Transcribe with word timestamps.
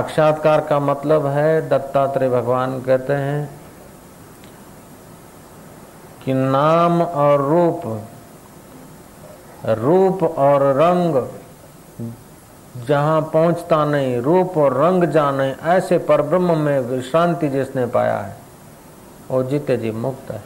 साक्षात्कार 0.00 0.60
का 0.60 0.78
मतलब 0.80 1.26
है, 1.26 1.68
दत्तात्रेय 1.68 2.28
भगवान 2.30 2.80
कहते 2.80 3.12
हैं 3.12 3.50
कि 6.24 6.34
नाम 6.34 7.02
और 7.02 7.40
रूप 7.40 7.82
रूप 9.78 10.22
और 10.22 10.62
रंग 10.76 11.22
जहाँ 12.88 13.20
पहुँचता 13.32 13.84
नहीं, 13.84 14.20
रूप 14.20 14.56
और 14.58 14.76
रंग 14.76 15.04
जाने, 15.04 15.50
ऐसे 15.68 15.98
परब्रह्म 15.98 16.58
में 16.58 16.80
विश्रांति 16.80 17.48
जिसने 17.48 17.86
पाया 17.86 18.18
है, 18.18 18.36
वो 19.30 19.42
जीते 19.42 19.76
जी 19.76 19.90
मुक्त 19.90 20.30
है। 20.30 20.42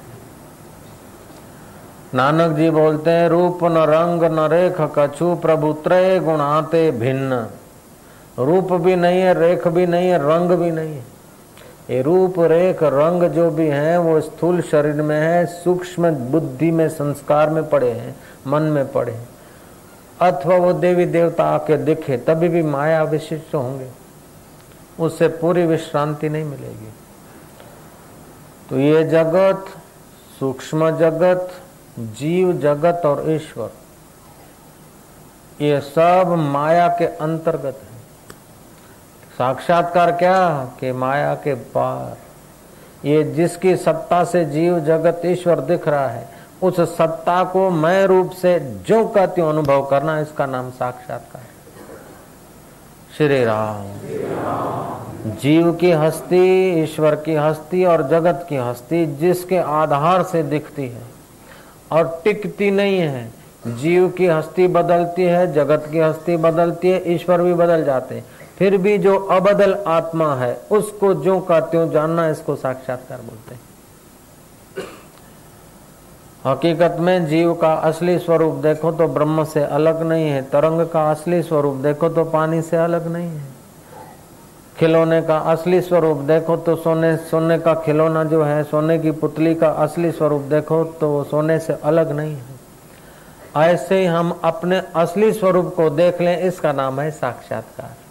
नानक 2.15 2.57
जी 2.57 2.71
बोलते 2.71 3.11
हैं, 3.11 3.29
रूप 3.29 3.65
न 3.65 3.85
रंग 3.89 4.25
न 4.25 4.49
रेख 4.51 4.81
कछु 4.99 5.35
प्रभु 5.37 5.73
त्रय 5.85 6.19
गुणाते 6.21 6.91
भिन्न। 6.91 7.47
रूप 8.39 8.73
भी 8.73 8.97
नहीं 8.97 9.21
है, 9.21 9.41
रेख 9.41 9.69
भी 9.69 9.87
नहीं 9.87 10.09
है, 10.09 10.19
रंग 10.19 10.51
भी 10.51 10.71
नहीं 10.71 10.95
है। 10.95 11.15
ये 11.91 12.03
रूप, 12.03 12.35
रेख, 12.39 12.83
रंग 12.83 13.23
जो 13.23 13.51
भी 13.51 13.67
है, 13.67 13.99
वो 13.99 14.21
स्थूल 14.21 14.63
शरीर 14.63 15.03
में 15.03 15.21
है, 15.21 15.47
सूक्ष्म 15.47 16.11
बुद्धि 16.11 16.71
में, 16.71 16.89
संस्कार 16.89 17.51
में 17.51 17.69
पड़े 17.69 17.91
हैं, 17.91 18.17
मन 18.47 18.63
में 18.63 18.93
पड़े 18.93 19.13
हैं। 19.13 19.29
अथवा 20.21 20.57
वो 20.57 20.73
देवी 20.73 21.07
देवता 21.07 21.45
आके 21.45 21.77
दिखे, 21.77 22.17
तभी 22.17 22.49
भी 22.49 22.63
माया 22.63 23.03
विशिष्ट 23.03 23.55
होंगे। 23.55 23.89
उससे 25.01 25.29
पूरी 25.29 25.67
विश्रांति 25.67 26.29
नहीं 26.29 26.45
मिलेगी। 26.45 26.93
तो 28.71 28.79
ये 28.79 29.05
जगत, 29.05 29.65
सूक्ष्म 30.41 30.91
जगत, 30.91 31.51
जीव 31.99 32.53
जगत 32.53 33.03
और 33.07 33.31
ईश्वर, 33.31 33.71
ये 35.61 35.81
सब 35.81 36.35
माया 36.39 36.89
के 36.89 37.07
अंतर्गत 37.07 37.81
है। 37.83 37.94
साक्षात्कार 39.39 40.13
क्या? 40.13 40.65
कि 40.81 40.93
माया 40.93 41.35
के 41.35 41.55
पार। 41.55 42.17
ये 43.09 43.25
जिसकी 43.25 43.77
सत्ता 43.77 44.25
से 44.25 44.45
जीव 44.45 44.79
जगत 44.81 45.23
ईश्वर 45.27 45.61
दिख 45.61 45.89
रहा 45.89 46.09
है, 46.09 46.29
उस 46.63 46.81
सत्ता 46.81 47.45
को 47.45 47.71
मैं 47.71 48.05
रूप 48.07 48.31
से 48.31 48.59
जो 48.89 49.05
कहती 49.09 49.41
हूँ, 49.41 49.51
अनुभव 49.51 49.87
करना, 49.87 50.21
इसका 50.21 50.47
नाम 50.47 50.71
साक्षात्कार 50.71 51.43
श्री 53.19 53.45
राम। 53.45 55.31
जीव 55.31 55.73
की 55.73 55.91
हस्ती, 55.91 56.71
ईश्वर 56.83 57.15
की 57.17 57.35
हस्ती 57.35 57.85
और 57.85 58.09
जगत 58.09 58.47
की 58.49 58.57
हस्ती 58.57 59.07
जिसके 59.17 59.59
आधार 59.59 60.23
से 60.23 60.43
दिखती 60.43 60.89
है 60.89 61.03
और 61.93 62.21
टिकती 62.25 62.71
नहीं 62.71 62.99
है। 62.99 63.31
जीव 63.67 64.09
की 64.09 64.27
हस्ती 64.27 64.67
बदलती 64.67 65.23
है, 65.23 65.53
जगत 65.53 65.89
की 65.93 65.99
हस्ती 65.99 66.37
बदलती 66.37 66.91
है, 66.91 67.15
ईश्वर 67.15 67.43
भी 67.43 67.55
बदल 67.55 67.85
जाते 67.85 68.15
हैं। 68.15 68.25
फिर 68.57 68.77
भी 68.77 68.97
जो 68.99 69.17
अबदल 69.17 69.75
आत्मा 69.89 70.35
है, 70.35 70.55
उसको 70.71 71.13
जो 71.17 71.39
का 71.41 71.61
त्यों 71.61 71.89
जानना 71.91 72.29
इसको 72.29 72.57
साक्षात्कार 72.57 73.21
बोलते 73.21 73.55
हैं। 73.55 73.63
हकीकत 76.45 76.97
में 77.01 77.27
जीव 77.27 77.53
का 77.55 77.73
असली 77.83 78.19
स्वरूप 78.19 78.55
देखो 78.63 78.93
तो 78.93 79.07
ब्रह्म 79.09 79.45
से 79.45 79.63
अलग 79.63 80.03
नहीं 80.03 80.29
है, 80.29 80.43
तरंग 80.43 80.87
का 80.89 81.11
असली 81.11 81.43
स्वरूप 81.43 81.77
देखो 81.77 82.09
तो 82.09 82.25
पानी 82.27 82.61
से 82.63 82.77
अलग 82.77 83.07
नहीं 83.07 83.29
है। 83.29 83.53
खिलौने 84.77 85.21
का 85.23 85.39
असली 85.53 85.81
स्वरूप 85.81 86.19
देखो 86.27 86.57
तो 86.59 86.77
सोने 86.77 87.17
सोने 87.27 87.59
का 87.59 87.75
खिलौना 87.77 88.25
जो 88.25 88.43
है, 88.43 88.63
सोने 88.65 88.99
की 88.99 89.11
पुतली 89.13 89.55
का 89.55 89.69
असली 89.69 90.11
स्वरूप 90.13 90.43
देखो 90.45 90.83
तो 91.01 91.09
वो 91.09 91.25
सोने 91.25 91.59
से 91.59 91.77
अलग 91.85 92.13
नहीं 92.13 92.35
है। 92.35 92.53
ऐसे 93.65 93.99
ही 93.99 94.07
हम 94.07 94.39
अपने 94.45 94.81
असली 94.97 95.33
स्वरूप 95.33 95.75
को 95.77 95.91
देख 95.93 96.21
लें, 96.21 96.39
इसका 96.39 96.73
नाम 96.73 97.01
है 97.01 97.11
साक्षात्कार। 97.11 98.04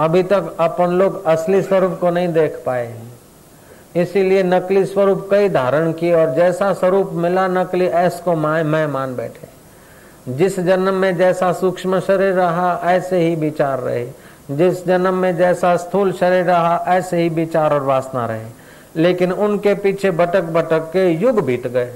अभी 0.00 0.22
तक 0.22 0.56
अपन 0.60 0.86
लोग 0.86 1.24
असली 1.24 1.62
स्वरूप 1.62 1.98
को 2.00 2.10
नहीं 2.10 2.28
देख 2.28 2.62
पाए 2.66 2.94
इसीलिए 3.96 4.42
नकली 4.42 4.84
स्वरूप 4.84 5.28
कई 5.30 5.48
धारण 5.48 5.92
किए 5.92 6.14
और 6.14 6.34
जैसा 6.34 6.72
स्वरूप 6.72 7.10
मिला 7.12 7.48
नकली 7.48 7.86
ऐस 7.86 8.20
को 8.20 8.34
मैं 8.34 8.86
मान 8.86 9.16
बैठे। 9.16 9.48
जिस 10.28 10.60
जन्म 10.60 10.94
में 10.94 11.16
जैसा 11.16 11.52
सूक्ष्म 11.52 12.00
शरीर 12.00 12.32
रहा, 12.32 12.80
ऐसे 12.84 13.18
ही 13.18 13.34
विचार 13.34 13.78
रहे। 13.78 14.06
जिस 14.50 14.86
जन्म 14.86 15.14
में 15.14 15.36
जैसा 15.36 15.76
स्थूल 15.76 16.12
शरीर 16.12 16.44
रहा, 16.44 16.84
ऐसे 16.88 17.16
ही 17.16 17.28
विचार 17.28 17.74
और 17.74 17.82
वासना 17.82 18.26
रहे। 18.26 18.46
लेकिन 18.96 19.32
उनके 19.32 19.74
पीछे 19.74 20.10
भटक 20.10 20.42
भटक 20.42 20.80
के 20.80 21.10
युग 21.10 21.44
बीत 21.44 21.66
गए। 21.66 21.94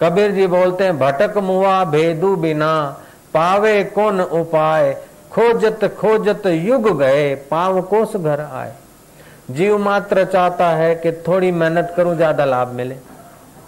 कबीर 0.00 0.30
जी 0.30 0.46
बोलते 0.46 0.84
हैं, 0.84 0.98
भटक 0.98 1.38
मुआ 1.38 1.84
भेदू 1.84 2.36
बिना, 2.36 3.00
पावे 3.34 3.84
कौन 3.84 4.20
उपाय? 4.20 4.96
खोजत 5.34 5.84
खोजत 6.00 6.46
युग 6.46 6.98
गए, 6.98 7.34
पाव 7.34 7.82
कोस 7.82 8.16
घर 8.16 8.40
आए। 8.40 8.74
जीव 9.50 9.78
मात्र 9.78 10.24
चाहता 10.24 10.68
है 10.68 10.94
कि 10.94 11.12
थोड़ी 11.12 11.50
मेहनत 11.52 11.94
करूँ, 11.96 12.14
ज़्यादा 12.16 12.44
लाभ 12.44 12.68
मिले। 12.68 12.96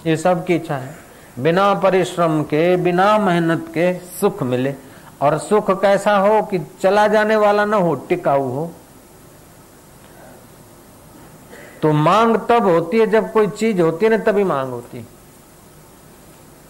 ये 0.06 0.16
सब 0.16 0.44
की 0.44 0.54
इच्छा 0.54 0.76
है। 0.76 0.94
बिना 1.38 1.74
परिश्रम 1.74 2.42
के, 2.42 2.76
बिना 2.76 3.18
मेहनत 3.18 3.66
के 3.68 3.92
सुख 4.20 4.42
मिले। 4.42 4.74
और 5.22 5.38
सुख 5.38 5.70
कैसा 5.82 6.16
हो 6.16 6.42
कि 6.42 6.58
चला 6.82 7.08
जाने 7.08 7.36
वाला 7.36 7.64
ना 7.64 7.76
हो, 7.76 7.94
टिकाऊ 7.94 8.48
हो। 8.50 8.70
तो 11.82 11.92
मांग 11.92 12.36
तब 12.48 12.66
होती 12.66 12.98
है 12.98 13.06
जब 13.06 13.32
कोई 13.32 13.46
चीज़ 13.48 13.80
होती 13.80 14.06
है 14.06 14.10
ना, 14.10 14.18
तभी 14.18 14.44
मांग 14.44 14.70
होती 14.70 14.98
है। 14.98 15.15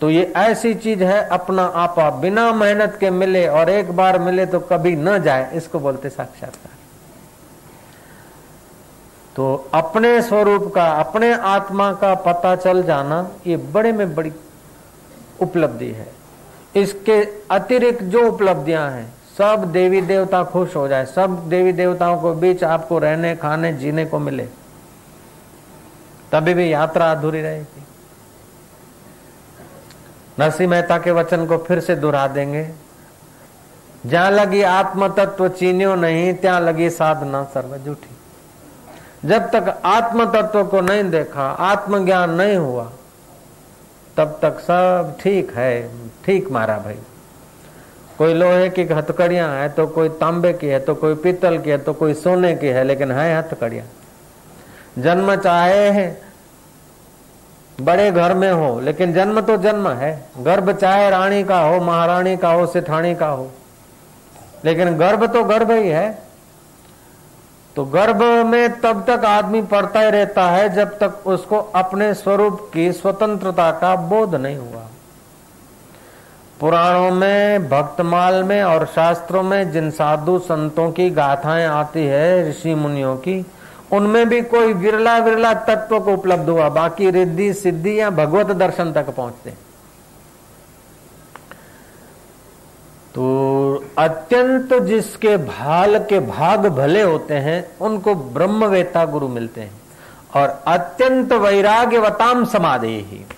तो 0.01 0.11
ये 0.11 0.23
ऐसी 0.37 0.75
चीज़ 0.77 1.03
है, 1.05 1.27
अपना 1.29 1.65
आपा 1.65 2.09
बिना 2.21 2.51
मेहनत 2.53 2.97
के 3.01 3.11
मिले 3.11 3.47
और 3.49 3.71
एक 3.71 3.91
बार 3.93 4.19
मिले 4.19 4.47
तो 4.47 4.61
कभी 4.63 4.95
न 4.97 5.19
जाए, 5.23 5.51
इसको 5.55 5.79
बोलते 5.81 6.09
साक्षात्कार। 6.09 6.75
तो 9.37 9.71
अपने 9.75 10.21
स्वरूप 10.23 10.73
का, 10.75 10.91
अपने 10.93 11.33
आत्मा 11.35 11.93
का 11.95 12.15
पता 12.17 12.55
चल 12.57 12.83
जाना, 12.83 13.29
ये 13.47 13.57
बड़े 13.57 13.93
में 13.93 14.15
बड़ी 14.15 14.33
उपलब्धि 15.43 15.91
है। 15.91 16.07
इसके 16.75 17.21
अतिरिक्त 17.51 18.03
जो 18.05 18.27
उपलब्धियाँ 18.29 18.91
हैं, 18.91 19.13
सब 19.39 19.65
देवी 19.73 20.01
देवता 20.03 20.43
खुश 20.45 20.77
हो 20.77 20.87
जाए, 20.89 21.05
सब 21.07 21.49
देवी 21.49 21.73
देवताओं 21.73 22.21
को 22.21 22.33
बीच 22.35 22.65
आपको 22.65 22.99
रहने, 22.99 23.35
खाने, 23.37 23.73
जीने 23.73 24.05
को 24.07 24.19
मिले, 24.19 24.47
तभी 26.33 26.55
भी 26.55 26.73
यात्रा 26.73 27.11
अधूरी 27.13 27.43
रहेगी। 27.43 27.85
नरसिंह 30.39 30.71
मेहता 30.71 30.99
के 30.99 31.11
वचन 31.13 31.47
को 31.47 31.59
फिर 31.59 31.81
से 31.81 31.95
दोहरा 31.97 32.27
देंगे। 32.29 32.69
जहाँ 34.07 34.31
लगी 34.31 34.63
आत्म 34.63 35.09
तत्व 35.15 35.49
चीनियो 35.51 35.95
नहीं, 35.97 36.35
त्या 36.35 36.59
लगी 36.59 36.91
साधना 36.91 37.43
सर्व 37.55 37.77
जूठी 37.79 38.15
जब 39.25 39.51
तक 39.51 39.81
आत्म 39.85 40.25
तत्व 40.33 40.65
को 40.65 40.81
नहीं 40.81 41.05
देखा, 41.11 41.43
आत्मज्ञान 41.43 42.31
नहीं 42.33 42.57
हुआ, 42.57 42.85
तब 44.17 44.39
तक 44.43 44.59
सब 44.61 45.17
ठीक 45.21 45.51
है, 45.53 45.91
ठीक 46.25 46.51
मारा 46.51 46.77
भाई। 46.79 46.99
कोई 48.19 48.35
लोहे 48.35 48.69
की 48.71 48.83
हथकड़ियाँ 48.85 49.49
है 49.53 49.69
तो 49.69 49.87
कोई 49.89 50.09
तांबे 50.21 50.53
की 50.53 50.67
है 50.67 50.79
तो 50.81 50.95
कोई 50.95 51.15
पीतल 51.17 51.59
की 51.59 51.71
है 51.71 51.79
तो 51.79 51.93
कोई 51.95 52.15
सोने 52.17 52.55
की 52.55 52.67
है, 52.67 52.85
लेकिन 52.85 53.13
है 53.13 53.39
हथकड़ियाँ। 53.39 53.87
जन्म 54.99 55.35
चाहे 55.37 55.89
है 55.91 56.07
बड़े 57.81 58.11
घर 58.11 58.35
में 58.35 58.53
हो, 58.53 58.81
लेकिन 58.81 59.13
जन्म 59.13 59.41
तो 59.41 59.57
जन्म 59.57 59.89
है। 59.89 60.29
गर्भ 60.39 60.71
चाहे 60.71 61.11
रानी 61.11 61.45
का 61.45 61.61
हो, 61.61 61.81
महारानी 61.81 62.37
का 62.37 62.49
हो, 62.49 62.67
सिठानी 62.67 63.15
का 63.15 63.29
हो। 63.29 63.51
लेकिन 64.65 64.97
गर्भ 64.97 65.33
तो 65.33 65.45
गर्भ 65.45 65.71
ही 65.71 65.89
है। 65.89 66.19
तो 67.77 67.85
गर्भ 67.85 68.23
में 68.47 68.81
तब 68.81 69.05
तक 69.07 69.25
आदमी 69.25 69.63
पढ़ता 69.63 70.01
ही 70.01 70.11
रहता 70.11 70.51
है 70.51 70.75
जब 70.75 70.99
तक 70.99 71.27
उसको 71.27 71.59
अपने 71.59 72.15
स्वरूप 72.15 72.71
की 72.75 72.93
स्वतंत्रता 72.93 73.71
का 73.71 73.97
बोध 73.97 74.35
नहीं 74.35 74.57
हुआ। 74.57 74.83
पुराणों 76.61 77.11
में, 77.11 77.69
भक्तमाल 77.69 78.45
में 78.45 78.63
और 78.63 78.87
शास्त्रों 78.87 79.43
में 79.43 79.73
जिन 79.73 79.91
साधु 79.91 80.39
संतों 80.39 80.93
की 80.93 81.11
गाथाएँ 81.11 81.67
आती 81.67 82.07
है, 82.07 82.51
ऋषि 82.51 82.75
मुनियों 82.75 83.17
की 83.17 83.47
उनमें 83.93 84.29
भी 84.29 84.43
कोई 84.43 84.73
विरला 84.73 85.19
विरला 85.19 85.55
तत्व 85.55 86.01
को 86.01 86.13
उपलब्ध 86.13 86.49
हुआ। 86.49 86.69
बाकी 86.69 87.11
रिद्धि, 87.11 87.53
सिद्धि 87.53 88.01
या 88.01 88.11
भगवत 88.11 88.47
दर्शन 88.47 88.93
तक 88.93 89.11
पहुँचते। 89.11 89.51
तो 93.15 93.85
अत्यंत 93.99 94.75
जिसके 94.75 95.37
भाल 95.37 95.99
के 95.99 96.19
भाग 96.19 96.67
भले 96.67 97.03
होते 97.03 97.35
हैं, 97.35 97.79
उनको 97.81 98.15
ब्रह्मवेता 98.15 99.05
गुरु 99.05 99.29
मिलते 99.29 99.61
हैं। 99.61 99.81
और 100.37 100.63
अत्यंत 100.67 101.33
वैराग्यवताम 101.33 102.45
समाधि 102.45 102.89
ही। 102.89 103.36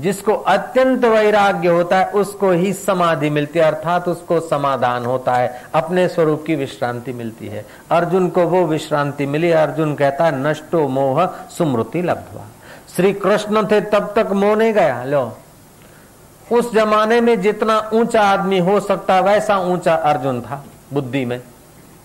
जिसको 0.00 0.32
अत्यंत 0.32 1.04
वैराग्य 1.04 1.68
होता 1.68 1.98
है, 1.98 2.06
उसको 2.06 2.50
ही 2.50 2.72
समाधि 2.72 3.30
मिलती 3.30 3.58
है, 3.58 3.64
अर्थात 3.64 4.08
उसको 4.08 4.40
समाधान 4.40 5.04
होता 5.04 5.34
है। 5.34 5.62
अपने 5.74 6.08
स्वरूप 6.08 6.44
की 6.46 6.54
विश्रांति 6.54 7.12
मिलती 7.12 7.46
है। 7.46 7.66
अर्जुन 7.90 8.28
को 8.28 8.42
वो 8.42 8.66
विश्रांति 8.66 9.26
मिली, 9.26 9.50
अर्जुन 9.50 9.94
कहता 9.94 10.24
है 10.24 10.38
नष्टो 10.38 10.88
मोह 10.88 11.26
सुमृति 11.26 12.02
लब्धवा। 12.02 12.42
श्री 12.96 13.12
कृष्ण 13.12 13.66
थे, 13.66 13.80
तब 13.80 14.12
तक 14.16 14.32
मोह 14.32 14.56
नहीं 14.56 14.72
गया। 14.72 15.04
लो। 15.04 15.38
उस 16.52 16.74
जमाने 16.74 17.20
में 17.20 17.40
जितना 17.40 17.90
ऊँचा 17.92 18.22
आदमी 18.22 18.58
हो 18.58 18.80
सकता, 18.80 19.20
वैसा 19.20 19.58
ऊँचा 19.58 19.94
अर्जुन 19.94 20.40
था। 20.40 20.64
बुद्धि 20.92 21.24
में, 21.24 21.40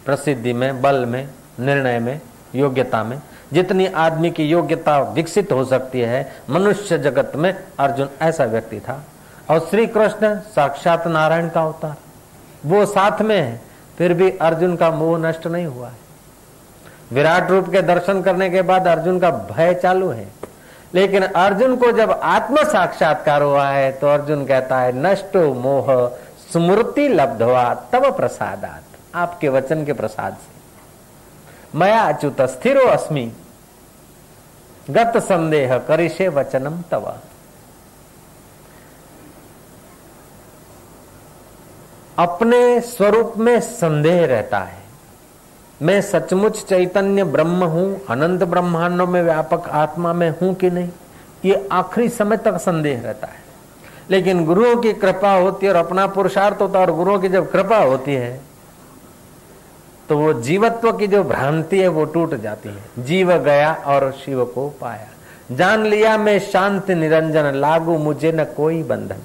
प्रसिद्धि 0.06 0.54
में, 0.54 0.82
बल 0.82 1.06
में, 1.06 1.28
निर्णय 1.60 2.00
में, 2.00 2.22
योग्यता 2.56 3.04
में। 3.04 3.22
जितनी 3.56 3.86
आदमी 3.86 4.32
की 4.32 4.44
योग्यता 4.44 5.00
विकसित 5.00 5.52
हो 5.52 5.66
सकती 5.66 6.02
है, 6.02 6.34
मनुष्य 6.50 6.98
जगत 6.98 7.32
में 7.36 7.64
अर्जुन 7.80 8.10
ऐसा 8.22 8.44
व्यक्ति 8.44 8.80
था। 8.80 9.04
और 9.50 9.60
श्री 9.60 9.88
कृष्ण 9.88 10.40
साक्षात 10.40 11.08
नारायण 11.08 11.50
का 11.50 11.62
अवतार। 11.62 11.96
वो 12.66 12.86
साथ 12.86 13.22
में 13.22 13.42
है, 13.42 13.62
फिर 13.98 14.14
भी 14.14 14.32
अर्जुन 14.32 14.76
का 14.76 14.92
मोह 14.92 15.20
नष्ट 15.20 15.48
नहीं 15.48 15.66
हुआ 15.66 15.88
है। 15.88 16.06
विराट 17.12 17.52
रूप 17.52 17.70
के 17.70 17.82
दर्शन 17.82 18.22
करने 18.22 18.50
के 18.50 18.62
बाद 18.62 18.88
अर्जुन 18.88 19.20
का 19.20 19.30
भय 19.30 19.74
चालू 19.74 20.10
है। 20.10 20.28
लेकिन 20.94 21.24
अर्जुन 21.24 21.76
को 21.76 21.92
जब 21.92 22.12
आत्म 22.12 22.64
साक्षात्कार 22.64 23.42
हुआ 23.42 23.68
है 23.68 23.92
तो 23.92 24.08
अर्जुन 24.08 24.46
कहता 24.46 24.80
है, 24.80 25.00
नष्टो 25.00 25.54
मोह 25.54 26.12
स्मृति 26.52 27.08
लब्धवा 27.08 27.74
तब 27.74 28.18
प्रसादात। 28.18 28.84
आपके 29.16 29.50
वचन 29.50 29.86
के 29.86 29.94
प्रसाद 29.94 30.34
से। 30.34 30.56
मया 31.80 32.02
अच्युत 32.02 32.42
स्थिरो 32.42 32.88
अस्मि। 32.88 33.34
गत 34.90 35.18
संदेह 35.18 35.78
करिशे 35.78 36.28
वचनम 36.28 36.82
तव। 36.92 37.14
अपने 42.18 42.82
स्वरूप 42.82 43.34
में 43.38 43.60
संदेह 43.60 44.26
रहता 44.26 44.60
है। 44.60 44.84
मैं 45.82 46.02
सचमुच 46.02 46.64
चैतन्य 46.64 47.24
ब्रह्म 47.24 47.64
हूँ, 47.64 48.06
अनंत 48.10 48.44
ब्रह्मांडों 48.44 49.08
में 49.08 49.22
व्यापक 49.24 49.70
आत्मा 49.70 50.14
में 50.14 50.30
हूँ 50.30 50.54
कि 50.56 50.70
नहीं, 50.70 50.90
ये 51.46 51.68
आखिरी 51.72 52.10
समय 52.10 52.38
तक 52.38 52.58
संदेह 52.58 53.02
रहता 53.02 53.28
है। 53.28 53.44
लेकिन 54.10 54.46
गुरुओं 54.46 54.76
की 54.78 54.94
कृपा 54.94 55.32
होती 55.32 55.66
है 55.66 55.74
और 55.74 55.86
अपना 55.86 56.08
पुरुषार्थ 56.08 56.62
होता 56.62 56.80
है 56.80 56.86
और 56.86 56.92
गुरुओं 56.92 57.20
की 57.20 57.30
जब 57.30 57.52
कृपा 57.52 57.78
होती 57.78 58.14
है 58.14 58.42
तो 60.10 60.18
वो 60.18 60.34
जीवत्व 60.34 60.92
की 60.92 61.08
जो 61.08 61.24
भ्रांति 61.24 61.80
है 61.80 61.88
वो 61.88 62.06
टूट 62.06 62.36
जाती 62.36 62.70
है। 62.70 63.06
जीव 63.06 63.38
गया 63.38 63.74
और 63.74 64.12
शिव 64.26 64.46
को 64.46 64.70
पाया। 64.82 65.08
जान 65.56 65.86
लिया 65.86 66.18
मैं 66.18 66.40
शांति 66.40 66.96
निरंजन, 66.96 67.44
लागू 67.44 67.98
मुझे 67.98 68.32
न 68.32 68.44
कोई 68.44 68.84
बंधन। 68.84 69.18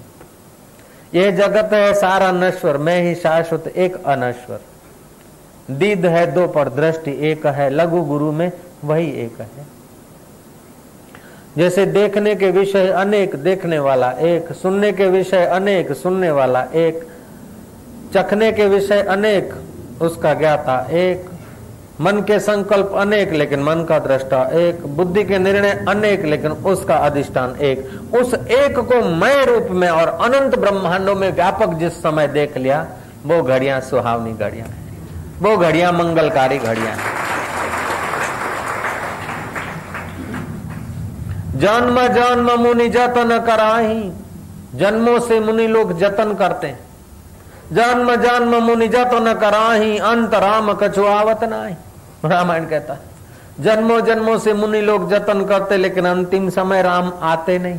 यह 1.15 1.31
जगत 1.31 1.73
है 1.73 1.95
सारा 1.95 2.33
नश्वर, 2.33 2.77
मैं 2.77 3.03
ही 3.03 3.15
शाश्वत 3.15 3.69
एक 3.69 4.05
अनश्वर। 4.05 4.61
दीद 5.71 6.07
है 6.07 6.33
दो 6.33 6.47
पर 6.47 6.69
दृष्टि, 6.69 7.31
एक 7.31 7.47
है 7.47 7.71
लघु 7.71 8.03
गुरु 8.03 8.33
में 8.33 8.53
वही 8.85 9.11
एक 9.11 9.41
है। 9.41 9.67
जैसे 11.59 11.87
देखने 11.87 12.35
के 12.35 12.51
विषय 12.51 12.89
अनेक 12.89 13.37
देखने 13.37 13.79
वाला 13.79 14.11
एक, 14.11 14.53
सुनने 14.53 14.93
के 14.93 15.07
विषय 15.07 15.45
अनेक, 15.45 15.93
सुनने 15.93 16.31
वाला 16.31 16.63
एक, 16.63 17.07
चखने 18.15 18.53
के 18.53 18.67
विषय 18.67 19.03
अनेक 19.03 19.55
उसका 20.01 20.35
ज्ञाता 20.35 20.87
एक। 20.91 21.31
मन 22.01 22.13
के 22.13 22.39
संकल्प 22.39 22.93
अनेक, 22.97 23.33
लेकिन 23.33 23.63
मन 23.63 23.85
का 23.85 23.99
दृष्टा 23.99 24.43
एक। 24.43 24.87
बुद्धि 24.87 25.25
के 25.25 25.39
निर्णय 25.39 25.85
अनेक, 25.89 26.25
लेकिन 26.25 26.51
उसका 26.51 26.97
अधिष्ठान 26.97 27.57
एक। 27.57 28.11
उस 28.15 28.35
एक 28.35 28.79
को 28.79 29.17
मय 29.17 29.45
रूप 29.45 29.69
में 29.71 29.89
और 29.89 30.09
अनंत 30.09 30.59
ब्रह्मांडों 30.59 31.15
में 31.15 31.33
व्यापक 31.33 31.75
जिस 31.75 31.93
समय 31.93 32.29
देख 32.29 32.57
लिया, 32.57 32.87
वो 33.27 33.43
घड़ियाँ 33.43 33.81
सुहावनी 33.81 34.33
घड़ियाँ 34.33 34.67
है। 34.67 34.75
वो 35.41 35.57
घड़ियाँ 35.57 35.93
मंगलकारी 35.93 36.59
घड़ियाँ 36.59 36.87
हैं। 36.87 37.21
जन्म 41.59 42.07
जन्म 42.09 42.61
मुनि 42.61 42.89
जतन 42.89 43.45
कराही, 43.47 44.13
जन्मों 44.75 45.21
से 45.21 45.41
मुनि 45.41 45.67
लोग 45.67 45.99
जतन 45.99 46.35
करते 46.35 46.67
हैं। 46.67 46.90
जन्म 47.73 48.15
जन्म 48.17 48.55
मुनि 48.63 48.89
जतन 48.89 49.33
कराही, 49.35 49.99
अंत 49.99 50.35
राम 50.35 50.73
कछुआवत 50.73 51.45
नाही। 51.45 51.75
रामायण 52.25 52.67
कहता 52.67 52.97
जन्मों 53.61 54.01
जन्मों 54.01 54.39
से 54.39 54.53
मुनि 54.55 54.81
लोग 54.81 55.09
जतन 55.11 55.45
करते, 55.45 55.77
लेकिन 55.77 56.05
अंतिम 56.05 56.49
समय 56.51 56.83
राम 56.83 57.13
आते 57.23 57.59
नहीं। 57.59 57.79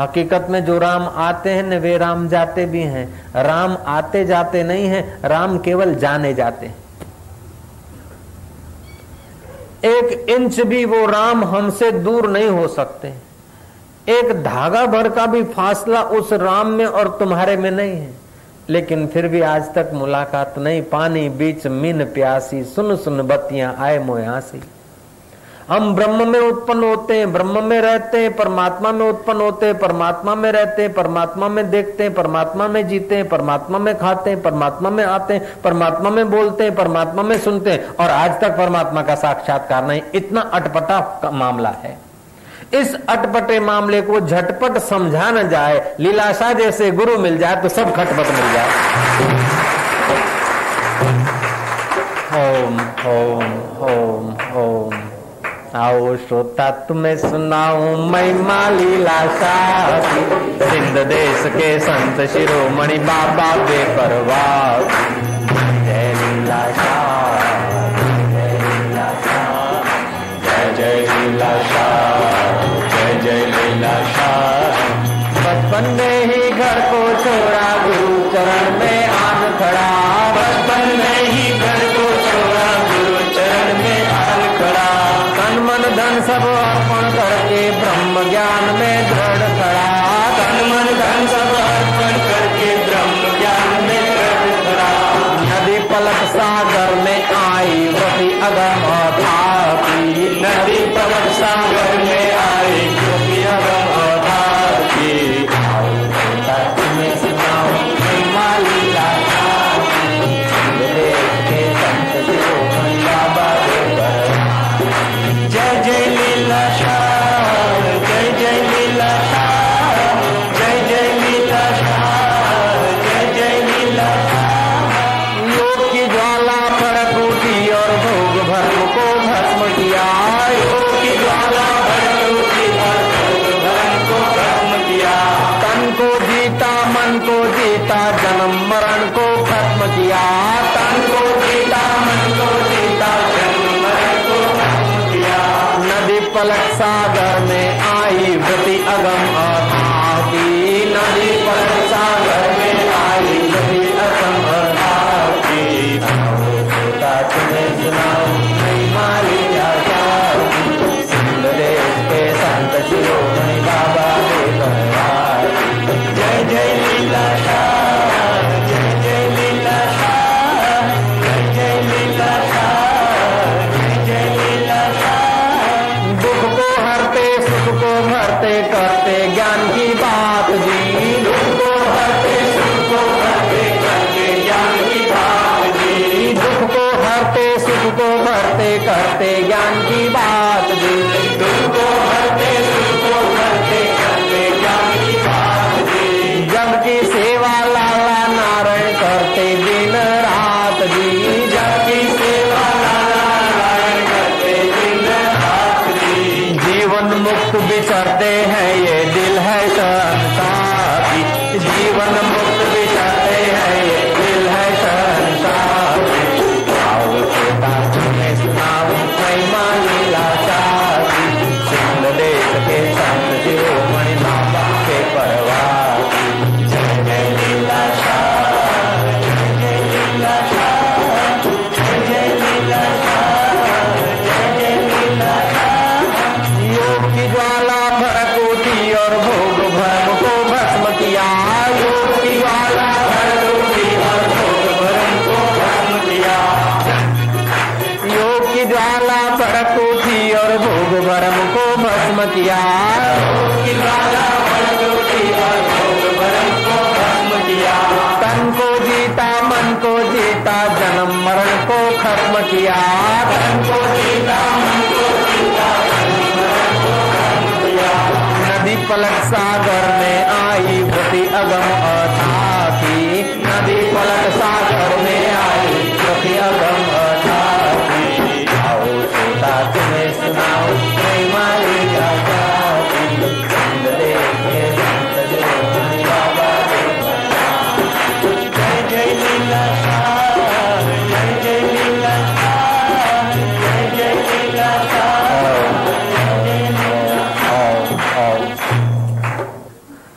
हकीकत 0.00 0.46
में 0.50 0.64
जो 0.64 0.78
राम 0.78 1.06
आते 1.16 1.50
हैं 1.50 1.62
न 1.62 1.78
वे 1.78 1.96
राम 1.98 2.28
जाते 2.28 2.64
भी 2.66 2.82
हैं। 2.82 3.32
राम 3.36 3.76
आते 3.86 4.24
जाते 4.24 4.62
नहीं 4.62 4.86
है, 4.86 5.00
राम 5.24 5.58
केवल 5.58 5.94
जाने 5.94 6.34
जाते 6.34 6.70
एक 9.84 10.28
इंच 10.28 10.60
भी 10.60 10.84
वो 10.84 11.04
राम 11.06 11.44
हमसे 11.44 11.90
दूर 11.92 12.28
नहीं 12.28 12.48
हो 12.48 12.68
सकते। 12.68 13.08
एक 14.08 14.32
धागा 14.42 14.84
भर 14.86 15.08
का 15.08 15.26
भी 15.26 15.42
फासला 15.44 16.02
उस 16.02 16.32
राम 16.32 16.68
में 16.68 16.84
और 16.86 17.08
तुम्हारे 17.20 17.56
में 17.56 17.70
नहीं 17.70 17.96
है। 17.96 18.25
लेकिन 18.70 19.06
फिर 19.06 19.28
भी 19.28 19.40
आज 19.40 19.74
तक 19.74 19.90
मुलाकात 19.94 20.58
नहीं 20.58 20.82
पानी, 20.82 21.28
बीच, 21.28 21.66
मीन, 21.66 22.04
प्यासी, 22.04 22.64
सुन 22.64 22.96
सुन, 22.96 23.22
बत्तियाँ, 23.22 23.76
आए 23.78 23.98
मोयासी 23.98 24.62
हम 25.68 25.94
ब्रह्म 25.94 26.28
में 26.28 26.40
उत्पन्न 26.40 26.84
होते 26.84 27.18
हैं, 27.18 27.32
ब्रह्म 27.32 27.64
में 27.64 27.80
रहते 27.80 28.18
हैं, 28.18 28.36
परमात्मा 28.36 28.92
में 28.92 29.10
उत्पन्न 29.10 29.40
होते 29.40 29.66
हैं, 29.66 29.78
परमात्मा 29.78 30.34
में 30.34 30.52
रहते 30.52 30.82
हैं, 30.82 30.92
परमात्मा 30.92 31.48
में 31.48 31.70
देखते 31.70 32.02
हैं, 32.02 32.14
परमात्मा 32.14 32.68
में 32.68 32.88
जीते 32.88 33.16
हैं, 33.16 33.28
परमात्मा 33.28 33.78
में 33.78 33.98
खाते 33.98 34.30
हैं, 34.30 34.42
परमात्मा 34.42 34.90
में 34.90 35.04
आते 35.04 35.34
हैं, 35.34 35.62
परमात्मा 35.64 36.10
में 36.10 36.30
बोलते 36.30 36.64
हैं, 36.64 36.74
परमात्मा 36.74 37.22
में 37.22 37.38
सुनते 37.38 37.70
हैं। 37.70 37.88
और 37.88 38.10
आज 38.10 38.40
तक 38.40 38.50
परमात्मा 38.50 39.02
का 39.02 39.14
साक्षात्कार 39.14 39.86
नहीं, 39.86 40.02
इतना 40.14 40.40
अटपटा 40.40 41.30
मामला 41.30 41.68
है। 41.68 42.05
इस 42.76 42.94
अटपटे 43.08 43.58
मामले 43.60 44.00
को 44.02 44.20
झटपट 44.20 44.78
समझा 44.82 45.30
न 45.30 45.48
जाए, 45.48 45.96
लीलाशाह 46.00 46.52
जैसे 46.52 46.90
गुरु 46.90 47.18
मिल 47.18 47.38
जाए 47.38 47.56
तो 47.62 47.68
सब 47.70 47.94
खटपट 47.96 48.30
मिल 48.30 48.52
जाए। 48.52 48.70
ओम 52.36 52.80
ओम 53.08 53.46
ओम 53.90 54.24
ओम। 54.62 54.94
आओ 55.76 56.16
श्रोता, 56.18 56.70
तुम्हें 56.88 57.16
सुनाऊं 57.18 58.10
महिमा 58.10 58.68
लीला 58.70 59.20
सिंध 60.62 60.98
देश 61.08 61.46
के 61.56 61.78
संत 61.80 62.20
शिरोमणि 62.32 62.98
बाबा 63.00 63.54
बेपरवाह 63.64 64.78
जय 65.86 66.14
लीला 66.14 66.62
जय 66.70 66.95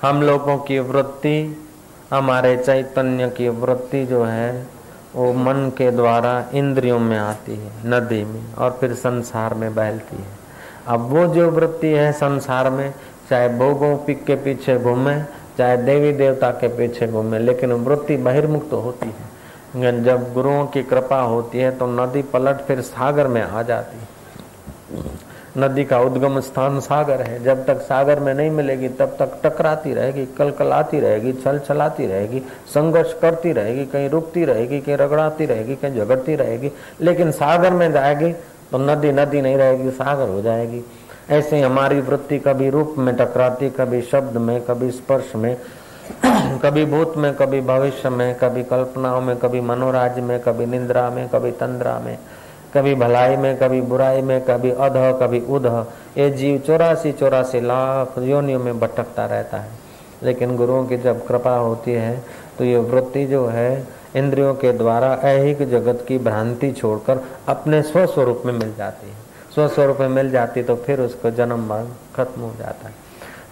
हम 0.09 0.21
लोगों 0.21 0.57
की 0.57 0.77
वृत्ति, 0.79 1.67
हमारे 2.11 2.55
चैतन्य 2.57 3.29
की 3.29 3.49
वृत्ति 3.49 4.05
जो 4.05 4.23
है, 4.23 4.67
वो 5.15 5.33
मन 5.33 5.71
के 5.77 5.89
द्वारा 5.91 6.31
इंद्रियों 6.53 6.99
में 6.99 7.17
आती 7.17 7.55
है, 7.55 7.71
नदी 7.85 8.23
में 8.23 8.53
और 8.53 8.77
फिर 8.81 8.93
संसार 8.93 9.53
में 9.53 9.75
बहलती 9.75 10.17
है। 10.17 10.37
अब 10.87 11.01
वो 11.01 11.25
जो 11.27 11.49
वृत्ति 11.51 11.87
है 11.87 12.11
संसार 12.11 12.69
में, 12.69 12.93
चाहे 13.29 13.49
भोगों 13.49 13.95
के 14.07 14.35
पीछे 14.35 14.77
घूमे, 14.79 15.15
चाहे 15.57 15.77
देवी 15.77 16.11
देवता 16.13 16.51
के 16.51 16.67
पीछे 16.67 17.07
घूमे, 17.07 17.39
लेकिन 17.39 17.71
वृत्ति 17.71 18.17
बहिर्मुक्त 18.17 18.69
तो 18.71 18.79
होती 18.79 19.07
है। 19.09 20.03
जब 20.03 20.33
गुरुओं 20.33 20.65
की 20.65 20.83
कृपा 20.83 21.21
होती 21.21 21.59
है 21.59 21.71
तो 21.77 21.87
नदी 21.87 22.21
पलट 22.21 22.61
फिर 22.61 22.81
सागर 22.81 23.27
में 23.27 23.41
आ 23.41 23.61
जाती 23.63 23.97
है। 23.97 24.07
नदी 25.59 25.83
का 25.85 25.99
उद्गम 25.99 26.39
स्थान 26.39 26.79
सागर 26.79 27.21
है। 27.21 27.43
जब 27.43 27.65
तक 27.65 27.81
सागर 27.81 28.19
में 28.19 28.33
नहीं 28.33 28.51
मिलेगी, 28.51 28.89
तब 28.89 29.15
तक 29.19 29.39
टकराती 29.43 29.93
रहेगी 29.93 30.25
कल 30.25 30.51
कल 30.51 30.71
आती 30.71 30.99
रहेगी 30.99 31.33
छल 31.33 31.59
छलाती 31.59 32.07
रहेगी, 32.07 32.39
संघर्ष 32.67 33.13
करती 33.13 33.51
रहेगी, 33.51 33.85
कहीं 33.85 34.09
रुकती 34.09 34.45
रहेगी, 34.45 34.79
कहीं 34.79 34.97
रगड़ाती 34.97 35.45
रहेगी, 35.45 35.75
कहीं 35.75 35.95
झगड़ती 35.95 36.35
रहेगी। 36.35 36.71
लेकिन 37.01 37.31
सागर 37.31 37.73
में 37.73 37.91
जाएगी 37.91 38.33
तो 38.71 38.77
नदी 38.77 39.11
नदी 39.11 39.41
नहीं 39.41 39.57
रहेगी, 39.57 39.89
सागर 39.89 40.29
हो 40.29 40.41
जाएगी। 40.41 40.83
ऐसे 41.29 41.55
ही 41.55 41.61
हमारी 41.61 42.01
वृत्ति 42.01 42.39
कभी 42.39 42.69
रूप 42.69 42.95
में 42.97 43.15
टकराती, 43.15 43.69
कभी 43.69 44.01
शब्द 44.01 44.37
में, 44.37 44.61
कभी 44.61 44.91
स्पर्श 44.91 45.35
में, 45.35 45.57
कभी 46.59 46.85
भूत 46.85 47.13
में, 47.17 47.33
कभी 47.33 47.61
भविष्य 47.61 48.09
में, 48.09 48.35
कभी 48.35 48.63
कल्पनाओं 48.63 49.21
में, 49.21 49.35
कभी 49.37 49.61
मनोराज 49.61 50.19
में, 50.19 50.39
कभी 50.39 50.65
निंद्रा 50.65 51.09
में, 51.09 51.29
कभी 51.29 51.51
तंद्रा 51.51 51.99
में। 51.99 52.17
कभी 52.73 52.95
भलाई 52.95 53.35
में, 53.35 53.57
कभी 53.57 53.81
बुराई 53.81 54.21
में, 54.21 54.41
कभी 54.41 54.71
अध, 54.71 54.93
कभी 54.95 55.39
उध। 55.39 55.65
ये 56.17 56.29
जीव 56.29 56.59
चौरासी 56.59 57.11
चौरासी 57.11 57.61
लाख 57.61 58.13
योनियों 58.17 58.59
में 58.59 58.79
भटकता 58.79 59.25
रहता 59.25 59.57
है। 59.57 59.69
लेकिन 60.23 60.55
गुरुओं 60.55 60.85
की 60.85 60.97
जब 60.97 61.27
कृपा 61.27 61.55
होती 61.55 61.91
है 61.91 62.23
तो 62.57 62.63
ये 62.63 62.77
वृत्ति 62.77 63.25
जो 63.25 63.47
है, 63.47 63.87
इंद्रियों 64.15 64.55
के 64.55 64.71
द्वारा 64.71 65.13
ऐहिक 65.13 65.69
जगत 65.69 66.05
की 66.07 66.17
भ्रांति 66.17 66.71
छोड़कर 66.71 67.19
अपने 67.47 67.81
स्वस्वरूप 67.81 68.43
में 68.45 68.53
मिल 68.53 68.75
जाती 68.75 69.09
है। 69.09 69.15
स्वस्वरूप 69.53 69.97
में 69.99 70.07
मिल 70.07 70.31
जाती 70.31 70.63
तो 70.63 70.75
फिर 70.75 71.01
उसका 71.01 71.29
जन्म 71.29 71.59
मरण 71.59 71.85
खत्म 72.15 72.41
हो 72.41 72.51
जाता 72.59 72.87
है। 72.87 72.93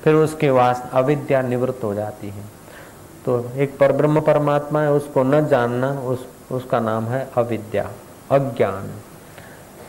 फिर 0.04 0.14
उसके 0.14 0.50
वास, 0.50 0.84
अविद्या 0.94 1.42
निवृत्त 1.42 1.84
हो 1.84 1.94
जाती 1.94 2.28
है। 2.28 2.44
तो 3.26 3.50
एक 3.56 3.78
पर 3.78 3.92
ब्रह्म 3.92 4.22
परमात्मा 4.22 4.82
है, 4.82 4.92
उसको 4.92 5.24
न 5.24 5.48
जानना, 5.48 5.92
उस, 5.92 6.28
उसका 6.52 6.80
नाम 6.80 7.06
है 7.06 7.28
अविद्या, 7.38 7.90
अज्ञान। 8.32 8.90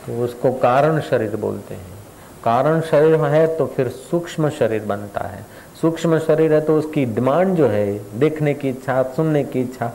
तो 0.05 0.23
उसको 0.23 0.51
कारण 0.53 0.99
शरीर 1.01 1.35
बोलते 1.35 1.75
हैं। 1.75 1.97
कारण 2.43 2.81
शरीर 2.81 3.15
है 3.25 3.45
तो 3.57 3.65
फिर 3.65 3.87
सूक्ष्म 3.89 4.49
शरीर 4.49 4.83
बनता 4.83 5.27
है। 5.27 5.45
सूक्ष्म 5.81 6.19
शरीर 6.19 6.53
है 6.53 6.61
तो 6.61 6.77
उसकी 6.77 7.05
डिमांड 7.05 7.55
जो 7.55 7.67
है, 7.67 8.19
देखने 8.19 8.53
की 8.53 8.69
इच्छा, 8.69 9.01
सुनने 9.05 9.43
की 9.43 9.61
इच्छा, 9.61 9.91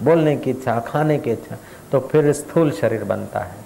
बोलने 0.00 0.36
की 0.36 0.50
इच्छा, 0.50 0.78
खाने 0.80 1.18
की 1.18 1.30
इच्छा 1.30 1.56
तो 1.92 2.00
फिर 2.02 2.32
स्थूल 2.32 2.70
शरीर 2.70 3.04
बनता 3.04 3.40
है। 3.40 3.62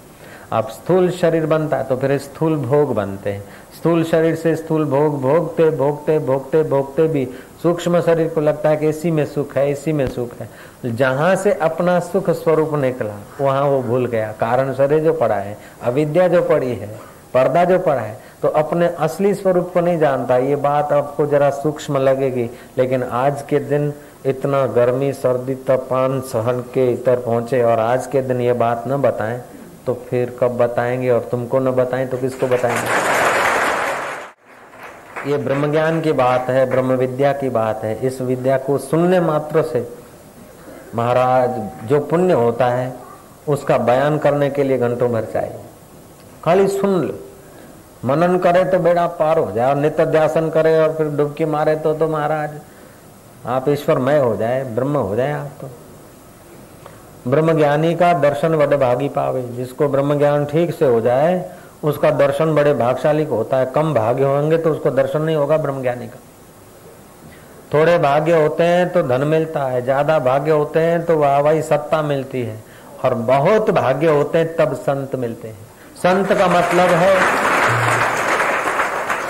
अब 0.51 0.67
स्थूल 0.69 1.09
शरीर 1.11 1.45
बनता 1.45 1.77
है 1.77 1.83
तो 1.83 1.95
फिर 1.97 2.17
स्थूल 2.17 2.55
भोग 2.57 2.93
बनते 2.95 3.29
हैं। 3.29 3.43
स्थूल 3.79 4.03
शरीर 4.03 4.35
से 4.35 4.55
स्थूल 4.55 4.85
भोग, 4.85 5.21
भोगते 5.21 5.69
भोगते 5.69 6.17
भोगते 6.19 6.63
भोगते 6.63 7.07
भी 7.07 7.27
सूक्ष्म 7.63 7.99
शरीर 8.01 8.27
को 8.29 8.41
लगता 8.41 8.69
है 8.69 8.77
कि 8.77 8.89
इसी 8.89 9.11
में 9.11 9.25
सुख 9.25 9.55
है, 9.57 9.71
इसी 9.71 9.93
में 9.93 10.07
सुख 10.07 10.39
है। 10.39 10.49
जहाँ 10.87 11.35
से 11.35 11.53
अपना 11.53 11.99
सुख 12.01 12.29
स्वरूप 12.31 12.73
निकला, 12.75 13.15
वहाँ 13.41 13.63
वो 13.63 13.81
भूल 13.83 14.05
गया। 14.05 14.31
कारण 14.39 14.73
शरीर 14.73 15.03
जो 15.03 15.13
पड़ा 15.13 15.35
है, 15.35 15.57
अविद्या 15.83 16.27
जो 16.27 16.41
पड़ी 16.41 16.73
है, 16.73 16.87
पर्दा 17.33 17.63
जो 17.65 17.79
पड़ा 17.79 18.01
है 18.01 18.17
तो 18.41 18.47
अपने 18.47 18.87
असली 18.99 19.33
स्वरूप 19.33 19.71
को 19.73 19.81
नहीं 19.81 19.97
जानता। 19.99 20.37
ये 20.37 20.55
बात 20.57 20.91
आपको 20.93 21.25
जरा 21.25 21.49
सूक्ष्म 21.51 21.97
लगेगी, 21.97 22.49
लेकिन 22.77 23.03
आज 23.03 23.41
के 23.41 23.59
दिन 23.59 23.91
इतना 24.25 24.65
गर्मी, 24.67 25.11
सर्दी 25.13 25.55
तपान 25.67 26.19
सहन 26.23 26.59
के 26.73 26.91
इतर 26.93 27.19
पहुँचे 27.19 27.61
और 27.63 27.79
आज 27.79 28.07
के 28.07 28.21
दिन 28.21 28.41
ये 28.41 28.53
बात 28.55 28.83
न 28.87 29.01
बताएँ 29.01 29.41
तो 29.85 29.93
फिर 30.09 30.35
कब 30.41 30.57
बताएँगे 30.57 31.09
और 31.09 31.27
तुमको 31.31 31.59
न 31.59 31.71
बताएँ 31.73 32.07
तो 32.07 32.17
किसको 32.17 32.47
बताएँगे? 32.47 33.28
ये 35.27 35.37
ब्रह्म 35.37 35.71
ज्ञान 35.71 35.99
की 36.01 36.11
बात 36.11 36.49
है 36.49 36.65
ब्रह्म 36.69 36.93
विद्या 36.93 37.31
की 37.33 37.49
बात 37.49 37.83
है। 37.83 37.95
इस 38.07 38.19
विद्या 38.21 38.57
को 38.57 38.77
सुनने 38.77 39.19
मात्र 39.19 39.61
से 39.61 39.87
महाराज 40.95 41.87
जो 41.87 41.99
पुण्य 41.99 42.33
होता 42.33 42.67
है, 42.67 42.93
उसका 43.47 43.77
बयान 43.77 44.17
करने 44.17 44.49
के 44.49 44.63
लिए 44.63 44.77
घंटों 44.77 45.11
भर 45.11 45.25
चाहिए। 45.25 45.59
खाली 46.43 46.67
सुन 46.67 47.01
लो। 47.01 47.19
मनन 48.05 48.37
करे 48.37 48.63
तो 48.63 48.79
बेड़ा 48.79 49.05
पार 49.07 49.37
हो 49.37 49.51
जाए, 49.51 49.69
और 49.69 49.75
नित्य 49.75 50.05
ध्यासन 50.05 50.49
करे 50.49 50.77
और 50.79 50.93
फिर 50.93 51.07
डुबकी 51.07 51.45
मारे 51.45 51.75
तो 51.75 51.93
तो 51.93 52.07
महाराज, 52.07 52.59
आप 53.45 53.69
ईश्वरमय 53.69 54.19
हो 54.19 54.35
जाए, 54.35 54.63
ब्रह्म 54.65 54.97
हो 54.97 55.15
जाए 55.15 55.31
आप 55.31 55.51
तो। 55.61 55.69
ब्रह्म 57.27 57.53
ज्ञानी 57.53 57.95
का 57.95 58.13
दर्शन 58.13 58.55
वड 58.55 58.73
भागी 58.75 59.09
पावे। 59.09 59.41
जिसको 59.47 59.87
ब्रह्म 59.87 60.17
ज्ञान 60.17 60.45
ठीक 60.45 60.73
से 60.75 60.85
हो 60.85 61.01
जाए 61.01 61.33
उसका 61.83 62.09
दर्शन 62.11 62.53
बड़े 62.55 62.73
भागशाली 62.75 63.25
को 63.25 63.35
होता 63.35 63.57
है। 63.57 63.65
कम 63.65 63.93
भाग्य 63.93 64.23
होंगे 64.25 64.57
तो 64.57 64.71
उसको 64.71 64.91
दर्शन 64.91 65.21
नहीं 65.21 65.35
होगा 65.35 65.57
ब्रह्म 65.57 65.81
ज्ञानी 65.81 66.07
का। 66.07 66.19
थोड़े 67.73 67.97
भाग्य 67.99 68.41
होते 68.41 68.63
हैं 68.63 68.89
तो 68.89 69.03
धन 69.03 69.23
मिलता 69.27 69.63
है, 69.63 69.81
ज़्यादा 69.81 70.17
भाग्य 70.21 70.51
होते 70.51 70.79
हैं 70.79 71.03
तो 71.05 71.17
वाहवाही 71.17 71.61
सत्ता 71.61 72.01
मिलती 72.03 72.41
है। 72.41 72.57
और 73.05 73.13
बहुत 73.13 73.69
भाग्य 73.71 74.07
होते 74.09 74.37
हैं 74.37 74.55
तब 74.55 74.73
संत 74.77 75.15
मिलते 75.15 75.47
हैं। 75.47 75.67
संत 75.95 76.33
का 76.33 76.47
मतलब 76.47 76.89
है, 76.91 77.15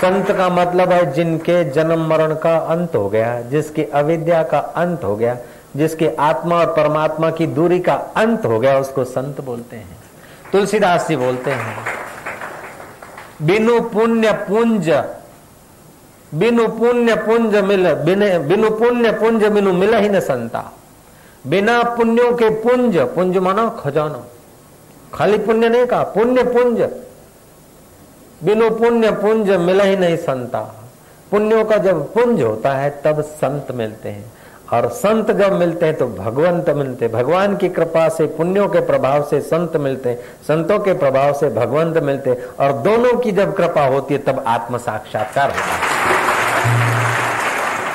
संत 0.00 0.30
का 0.32 0.48
मतलब 0.50 0.92
है 0.92 1.12
जिनके 1.12 1.62
जन्म 1.70 2.06
मरण 2.08 2.34
का 2.36 2.56
अंत 2.56 2.96
हो 2.96 3.08
गया, 3.08 3.40
जिसकी 3.42 3.84
अविद्या 3.84 4.42
का 4.42 4.58
अंत 4.58 5.04
हो 5.04 5.14
गया, 5.16 5.36
जिसके 5.76 6.10
आत्मा 6.20 6.56
और 6.56 6.72
परमात्मा 6.74 7.30
की 7.30 7.46
दूरी 7.48 7.78
का 7.80 7.94
अंत 8.16 8.46
हो 8.46 8.58
गया, 8.60 8.78
उसको 8.78 9.04
संत 9.06 9.40
बोलते 9.40 9.76
हैं। 9.76 9.98
तुलसीदास 10.52 11.08
जी 11.08 11.16
बोलते 11.16 11.50
हैं 11.50 11.76
बिनु 13.42 13.80
पुण्य 13.80 14.32
पुंज, 14.48 14.88
बिनु 16.34 16.66
पुण्य 16.68 17.14
पुंज 17.16 17.56
मिल, 17.56 17.94
बिनु 17.94 18.70
पुण्य 18.70 19.12
पुंज 19.12 19.44
बिनु 19.44 19.72
मिल 19.72 19.94
ही 19.94 20.08
न 20.08 20.20
संता। 20.20 20.72
बिना 21.46 21.82
पुण्यों 21.96 22.32
के 22.36 22.48
पुंज 22.62 22.98
पुंज 23.14 23.36
माना 23.38 23.68
खजाना। 23.80 24.24
खाली 25.14 25.38
पुण्य 25.38 25.68
नहीं 25.68 25.86
कहा, 25.86 26.02
पुण्य 26.02 26.42
पुंज। 26.44 26.82
बिनु 28.44 28.70
पुण्य 28.70 29.10
पुंज 29.12 29.50
मिल 29.50 29.80
ही 29.80 29.96
नहीं 29.96 30.16
संता। 30.16 30.60
पुण्यों 31.30 31.64
का 31.64 31.76
जब 31.76 32.12
पुंज 32.12 32.42
होता 32.42 32.72
है, 32.72 32.90
तब 33.04 33.20
संत 33.20 33.72
मिलते 33.72 34.08
हैं। 34.08 34.32
और 34.72 34.88
संत 34.88 35.30
जब 35.30 35.52
मिलते 35.52 35.86
हैं 35.86 35.94
तो 35.96 36.06
भगवंत 36.08 36.68
मिलते 36.70 37.08
भगवान 37.08 37.56
की 37.56 37.68
कृपा 37.68 38.08
से, 38.08 38.26
पुण्यों 38.26 38.68
के 38.68 38.80
प्रभाव 38.80 39.22
से 39.30 39.40
संत 39.40 39.76
मिलते 39.76 40.08
हैं। 40.08 40.18
संतों 40.48 40.78
के 40.78 40.92
प्रभाव 40.94 41.32
से 41.32 41.48
भगवंत 41.50 41.96
मिलते 42.02 42.36
और 42.60 42.72
दोनों 42.82 43.12
की 43.18 43.32
जब 43.32 43.56
कृपा 43.56 43.84
होती 43.86 44.14
है, 44.14 44.20
तब 44.20 44.44
आत्म 44.46 44.78
साक्षात्कार 44.78 45.50
होता 45.50 45.74
है। 45.74 45.88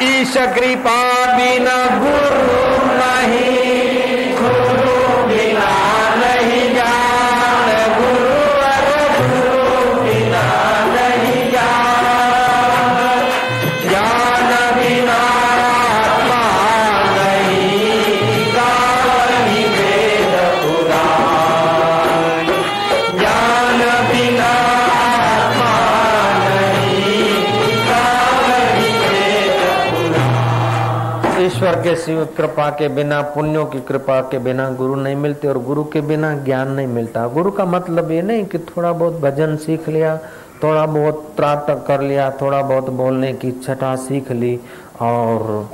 ईश 0.04 0.34
कृपा 0.56 1.00
बिना 1.38 1.78
गुरु 2.00 2.44
नहीं। 2.98 3.45
जैसी 31.96 32.14
कृपा 32.36 32.70
के 32.70 32.88
बिना, 32.88 33.22
पुण्यों 33.22 33.66
की 33.66 33.80
कृपा 33.80 34.20
के 34.22 34.38
बिना 34.40 34.70
गुरु 34.70 34.96
नहीं 34.96 35.16
मिलते 35.16 35.48
और 35.48 35.58
गुरु 35.64 35.84
के 35.84 36.02
बिना 36.02 36.34
ज्ञान 36.38 36.72
नहीं 36.72 36.88
मिलता। 36.88 37.26
गुरु 37.28 37.52
का 37.52 37.66
मतलब 37.66 38.12
ये 38.12 38.22
नहीं 38.22 38.46
कि 38.46 38.60
थोड़ा 38.60 38.92
बहुत 38.92 39.14
भजन 39.22 39.56
सीख 39.56 39.88
लिया, 39.90 40.18
थोड़ा 40.64 40.86
बहुत 40.86 41.32
त्राटक 41.38 41.86
कर 41.88 42.02
लिया, 42.02 42.30
थोड़ा 42.42 42.62
बहुत 42.62 42.90
बोलने 42.92 43.32
की 43.34 43.52
छटा 43.64 43.96
सीख 43.96 44.32
ली 44.32 44.60
और 45.02 45.70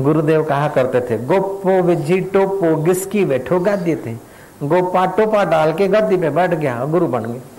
गुरुदेव 0.00 0.44
कहा 0.44 0.68
करते 0.68 1.00
थे, 1.00 1.18
गोपो 1.18 1.80
विजी 1.82 2.20
टोपो, 2.20 2.74
गिसकी 2.76 3.24
बैठो 3.24 3.60
गादी 3.60 3.96
थे 3.96 4.14
गोपा 4.62 5.06
टोपा 5.06 5.44
डाल 5.44 5.72
के 5.72 5.88
गद्दी 5.88 6.16
पे 6.16 6.30
बैठ 6.30 6.54
गया, 6.54 6.84
गुरु 6.84 7.06
बन 7.06 7.24
गया। 7.24 7.51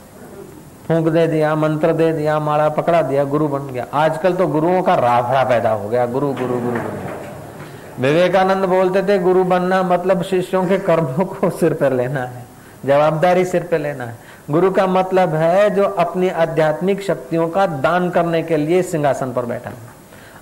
फूंक 0.88 1.08
दे 1.08 1.28
दिया, 1.28 1.56
मंत्र 1.56 1.93
दे 1.93 2.13
दिया, 2.13 2.39
माला 2.39 2.69
पकड़ा 2.69 3.02
दिया, 3.02 3.24
गुरु 3.24 3.48
बन 3.48 3.67
गया। 3.74 3.86
आजकल 3.93 4.34
तो 4.34 4.48
गुरुओं 4.48 4.82
का 4.82 4.96
राफड़ा 4.96 5.43
पैदा 5.43 5.69
हो 5.69 5.89
गया, 5.89 6.06
गुरु 6.06 6.34
गुरु 6.34 6.48
गुरु 6.48 6.72
गुरु। 6.72 8.02
विवेकानंद 8.02 8.65
बोलते 8.65 9.04
थे, 9.04 9.19
गुरु 9.19 9.43
बनना 9.43 9.84
मतलब 9.84 10.24
शिष्यों 10.24 10.65
के 10.65 10.78
कर्मों 10.78 11.26
को 11.26 11.50
सिर 11.50 11.74
पर 11.74 11.93
लेना 11.93 12.19
है, 12.19 12.46
जवाबदारी 12.86 13.46
सिर 13.46 13.63
पर 13.63 13.80
लेना 13.80 14.04
है। 14.04 14.15
गुरु 14.52 14.72
का 14.72 14.88
मतलब 14.88 15.36
है 15.36 15.69
जो 15.69 15.84
अपनी 15.84 16.30
आध्यात्मिक 16.30 17.02
शक्तियों 17.02 17.48
का 17.50 17.65
दान 17.65 18.10
करने 18.10 18.43
के 18.43 18.58
लिए 18.58 18.82
सिंहासन 18.82 19.34
पर 19.34 19.46
बैठा 19.46 19.72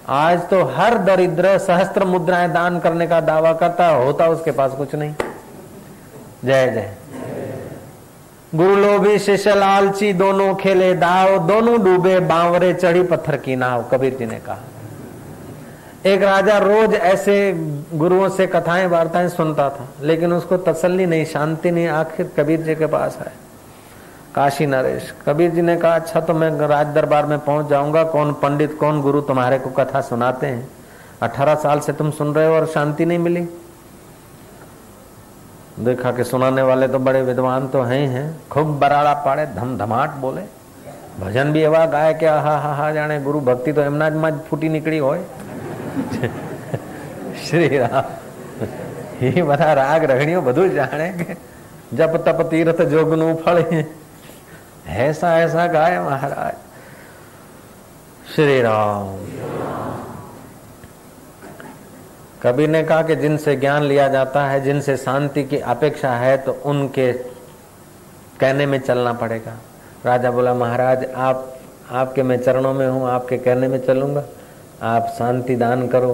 आज 0.10 0.50
तो 0.50 0.64
हर 0.66 0.98
दरिद्र 0.98 1.58
सहस्त्र 1.58 2.06
मुद्राएँ 2.06 2.50
दान 2.50 2.80
करने 2.80 3.08
का 3.08 3.22
दावा 3.22 3.54
करता, 3.54 3.88
होता 3.88 4.28
उसके 4.28 4.52
पास 4.52 4.72
कुछ 4.72 4.96
नहीं। 4.96 5.14
जय 6.46 6.68
जय। 6.68 6.92
गुरु 8.52 8.76
लोभी, 8.76 9.18
शिष्य 9.20 9.54
लालची 9.56 10.12
दोनों 10.14 10.54
खेले 10.56 10.94
दाव, 10.94 11.38
दोनों 11.48 11.84
डूबे 11.84 12.20
बावरे 12.20 12.74
चढ़ी 12.74 13.04
पत्थर 13.04 13.36
की 13.38 13.56
नाव, 13.56 13.84
कबीर 13.92 14.16
जी 14.16 14.26
ने 14.26 14.40
कहा। 14.40 14.58
एक 16.06 16.24
राजा 16.24 16.58
रोज 16.58 16.94
ऐसे 16.94 17.36
गुरुओं 17.94 18.28
से 18.30 18.48
कथाएँ, 18.48 18.88
वार्ताएँ 18.88 19.30
सुनता 19.30 19.70
था, 19.70 19.88
लेकिन 20.02 20.34
उसको 20.34 20.58
तसल्ली 20.58 21.06
नहीं, 21.06 21.26
शांति 21.26 21.72
नहीं, 21.72 21.88
आखिर 21.88 22.32
कबीर 22.38 22.62
जी 22.62 22.76
के 22.76 22.86
पास 22.88 23.18
आए 23.22 23.32
काशी 24.36 24.66
नरेश, 24.66 25.14
कबीर 25.26 25.52
जी 25.52 25.62
ने 25.62 25.78
कहा 25.78 25.96
अच्छा 25.96 26.22
तो 26.22 26.34
मैं 26.34 26.52
राज 26.60 26.88
दरबार 26.88 27.26
में 27.26 27.38
पहुँच 27.40 27.70
जाऊँगा। 27.70 28.04
कौन 28.04 28.34
पंडित, 28.34 28.78
कौन 28.80 29.02
गुरु 29.02 29.22
तुम्हारे 29.22 29.60
को 29.60 29.70
कथा 29.70 30.02
सुनाते 30.02 30.48
हैं? 30.48 30.68
अठारह 31.22 31.56
साल 31.56 31.80
से 31.80 31.94
तुम 31.94 32.12
सुन 32.12 32.34
रहे 32.36 32.48
हो 32.48 32.56
और 32.56 32.66
शांति 32.66 33.06
नहीं 33.06 33.20
मिली? 33.20 33.48
देखा 35.81 36.13
कि 36.13 36.25
सुनाने 36.25 36.63
वाले 36.63 36.89
तो 36.89 36.99
बड़े 37.01 37.23
विद्वान 37.23 37.69
तो 37.69 37.83
हैं 37.83 38.07
हैं 38.09 38.27
खूब 38.51 38.79
बराड़ा 38.79 39.15
पाड़े 39.25 39.47
धम 39.55 39.77
धमाट 39.79 40.15
बोले 40.19 40.45
भजन 41.21 41.53
भी 41.53 41.61
एवा 41.63 41.83
गाय 41.89 42.15
કે 42.15 42.29
હા 42.39 42.55
હા 42.59 42.73
હા 42.75 42.87
જાણે 42.93 43.17
ગુરુ 43.21 43.41
ભક્તિ 43.43 43.73
તો 43.73 43.83
એમના 43.83 44.09
જ 44.11 44.17
માં 44.17 44.41
ફૂટી 44.49 44.69
નીકળી 44.69 44.99
હોય 45.01 45.23
શ્રી 47.45 47.79
રામ 47.79 48.07
એ 49.23 49.43
બધા 49.43 49.75
રાગ 49.75 50.05
રગણીઓ 50.05 50.43
બધું 50.43 50.75
જાણે 50.75 51.07
કે 51.21 51.37
જપ 51.93 52.15
તપ 52.27 52.49
તીર્થ 52.51 52.83
જોગનું 52.89 53.31
ફળ 53.37 53.63
ऐसा 54.87 55.31
ऐसा 55.39 55.67
गाय 55.69 55.99
महाराज 56.01 56.55
श्री 58.35 58.61
राम 58.61 59.09
कबीर 62.44 62.70
ने 62.70 62.84
कहा 62.84 63.02
कि 63.02 63.16
जिनसे 63.16 63.56
ज्ञान 63.56 63.84
लिया 63.84 64.08
जाता 64.08 64.46
है, 64.46 64.62
जिनसे 64.62 64.98
शांति 64.98 65.44
की 65.44 65.58
अपेक्षा 65.58 66.12
है 66.12 66.38
तो 66.38 66.52
उनके 66.66 67.14
कहने 68.40 68.66
में 68.66 68.80
चलना 68.80 69.14
पड़ेगा। 69.14 69.58
राजा 70.06 70.32
बोला, 70.32 70.54
महाराज, 70.54 71.06
आप, 71.06 71.58
आपके 71.92 72.24
मैं 72.24 72.38
चरणों 72.38 72.74
में 72.74 72.88
हूँ, 72.88 73.10
आपके 73.10 73.38
कहने 73.38 73.68
में 73.68 73.86
चलूँगा। 73.86 74.24
आप 74.82 75.16
शांति 75.18 75.56
दान 75.56 75.88
करो। 75.88 76.14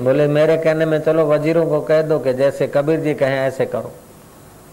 बोले, 0.00 0.26
मेरे 0.26 0.56
कहने 0.56 0.86
में 0.86 1.00
चलो, 1.00 1.26
वजीरों 1.26 1.66
को 1.66 1.80
कह 1.80 2.02
दो 2.02 2.18
कि 2.18 2.34
जैसे 2.34 2.66
कबीर 2.66 3.00
जी 3.00 3.14
कहें, 3.14 3.38
ऐसे 3.38 3.66
करो। 3.66 3.92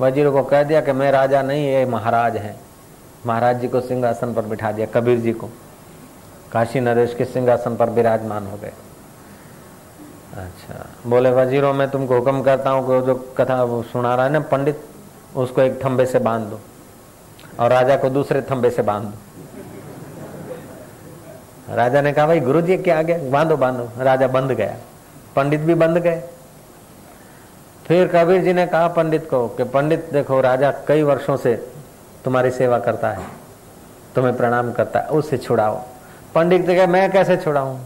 वजीरों 0.02 0.32
को 0.32 0.43
कह 0.43 0.63
दिया 0.63 0.82
कि 0.82 0.91
मैं 0.91 1.12
राजा 1.12 1.41
नहीं, 1.41 1.67
ये 1.67 1.86
महाराज 1.86 2.38
हैं। 2.38 2.60
महाराज 3.26 3.60
जी 3.60 3.67
को 3.67 3.82
सिंहासन 3.82 4.34
पर 4.34 4.41
बिठा 4.41 4.71
दिया, 4.71 4.88
कबीर 4.88 5.19
जी 5.19 5.34
को। 5.34 5.50
काशी 6.52 6.80
नरेश 6.80 7.13
के 7.13 7.26
सिंहासन 7.26 7.76
पर 7.76 7.89
विराजमान 7.89 8.47
हो 8.47 8.58
गए। 8.58 8.71
अच्छा। 10.38 10.86
बोले, 11.08 11.30
वजीरों, 11.32 11.73
में 11.73 11.89
तुमको 11.89 12.15
हुक्म 12.15 12.41
करता 12.41 12.69
हूँ 12.69 13.06
जो 13.06 13.15
कथा 13.38 13.63
वो 13.63 13.82
सुना 13.84 14.15
रहा 14.15 14.26
है 14.26 14.32
ना 14.32 14.39
पंडित, 14.39 14.82
उसको 15.36 15.62
एक 15.62 15.84
थम्बे 15.86 16.06
से 16.06 16.19
बाँध 16.19 16.43
दो 16.43 16.60
और 17.60 17.69
राजा 17.69 17.95
को 17.97 18.10
दूसरे 18.10 18.41
थंबे 18.41 18.69
से 18.69 18.82
बाँध 18.82 19.04
दो। 19.04 19.13
राजा 21.76 22.02
ने 22.02 22.13
कहा, 22.13 22.28
भाई 22.28 22.39
गुरु 22.39 22.62
जी 22.62 22.78
क्या 22.78 23.00
आ 23.00 23.02
गया 23.02 23.17
बांधो 23.32 23.58
बांधो। 23.58 23.89
राजा 23.97 24.28
बंद 24.28 24.52
गया। 24.52 24.76
पंडित 25.36 25.60
भी 25.60 25.73
बंद 25.73 25.97
गए। 25.97 26.21
फिर 27.88 28.08
कबीर 28.08 28.43
जी 28.43 28.54
ने 28.54 28.65
कहा 28.67 28.88
पंडित 28.88 29.30
को 29.30 29.47
कि, 29.47 29.63
पंडित, 29.63 30.10
देखो, 30.13 30.39
राजा 30.41 30.71
कई 30.88 31.02
वर्षों 31.02 31.38
से 31.38 31.54
तुम्हारी 32.26 32.52
सेवा 32.52 32.80
करता 32.80 33.10
है, 33.10 33.26
तुम्हें 34.15 34.36
प्रणाम 34.38 34.71
करता 34.71 35.00
है 35.00 35.08
उससे 35.10 35.38
छुड़ाओ। 35.38 35.82
पंडित 36.36 36.67
ने 36.67 36.76
कहा, 36.76 36.88
मैं 36.88 37.12
कैसे 37.12 37.38
छुड़ाऊं? 37.38 37.78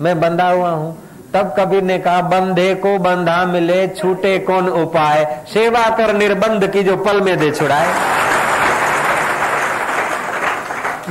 मैं 0.00 0.20
बंधा 0.20 0.50
हुआ 0.50 0.70
हूँ 0.70 0.96
तब 1.33 1.53
कबीर 1.57 1.83
ने 1.83 1.97
कहा 1.99 2.21
बंधे 2.29 2.73
को 2.77 2.97
बंधा 2.99 3.43
मिले 3.45 3.87
छूटे 3.89 4.37
कौन 4.41 4.69
उपाय 4.75 5.23
सेवा 5.53 5.87
कर 5.97 6.13
निर्बंध 6.15 6.67
की 6.73 6.83
जो 6.83 6.97
पल 6.99 7.21
में 7.21 7.37
दे 7.37 7.51
छुड़ाए 7.51 7.93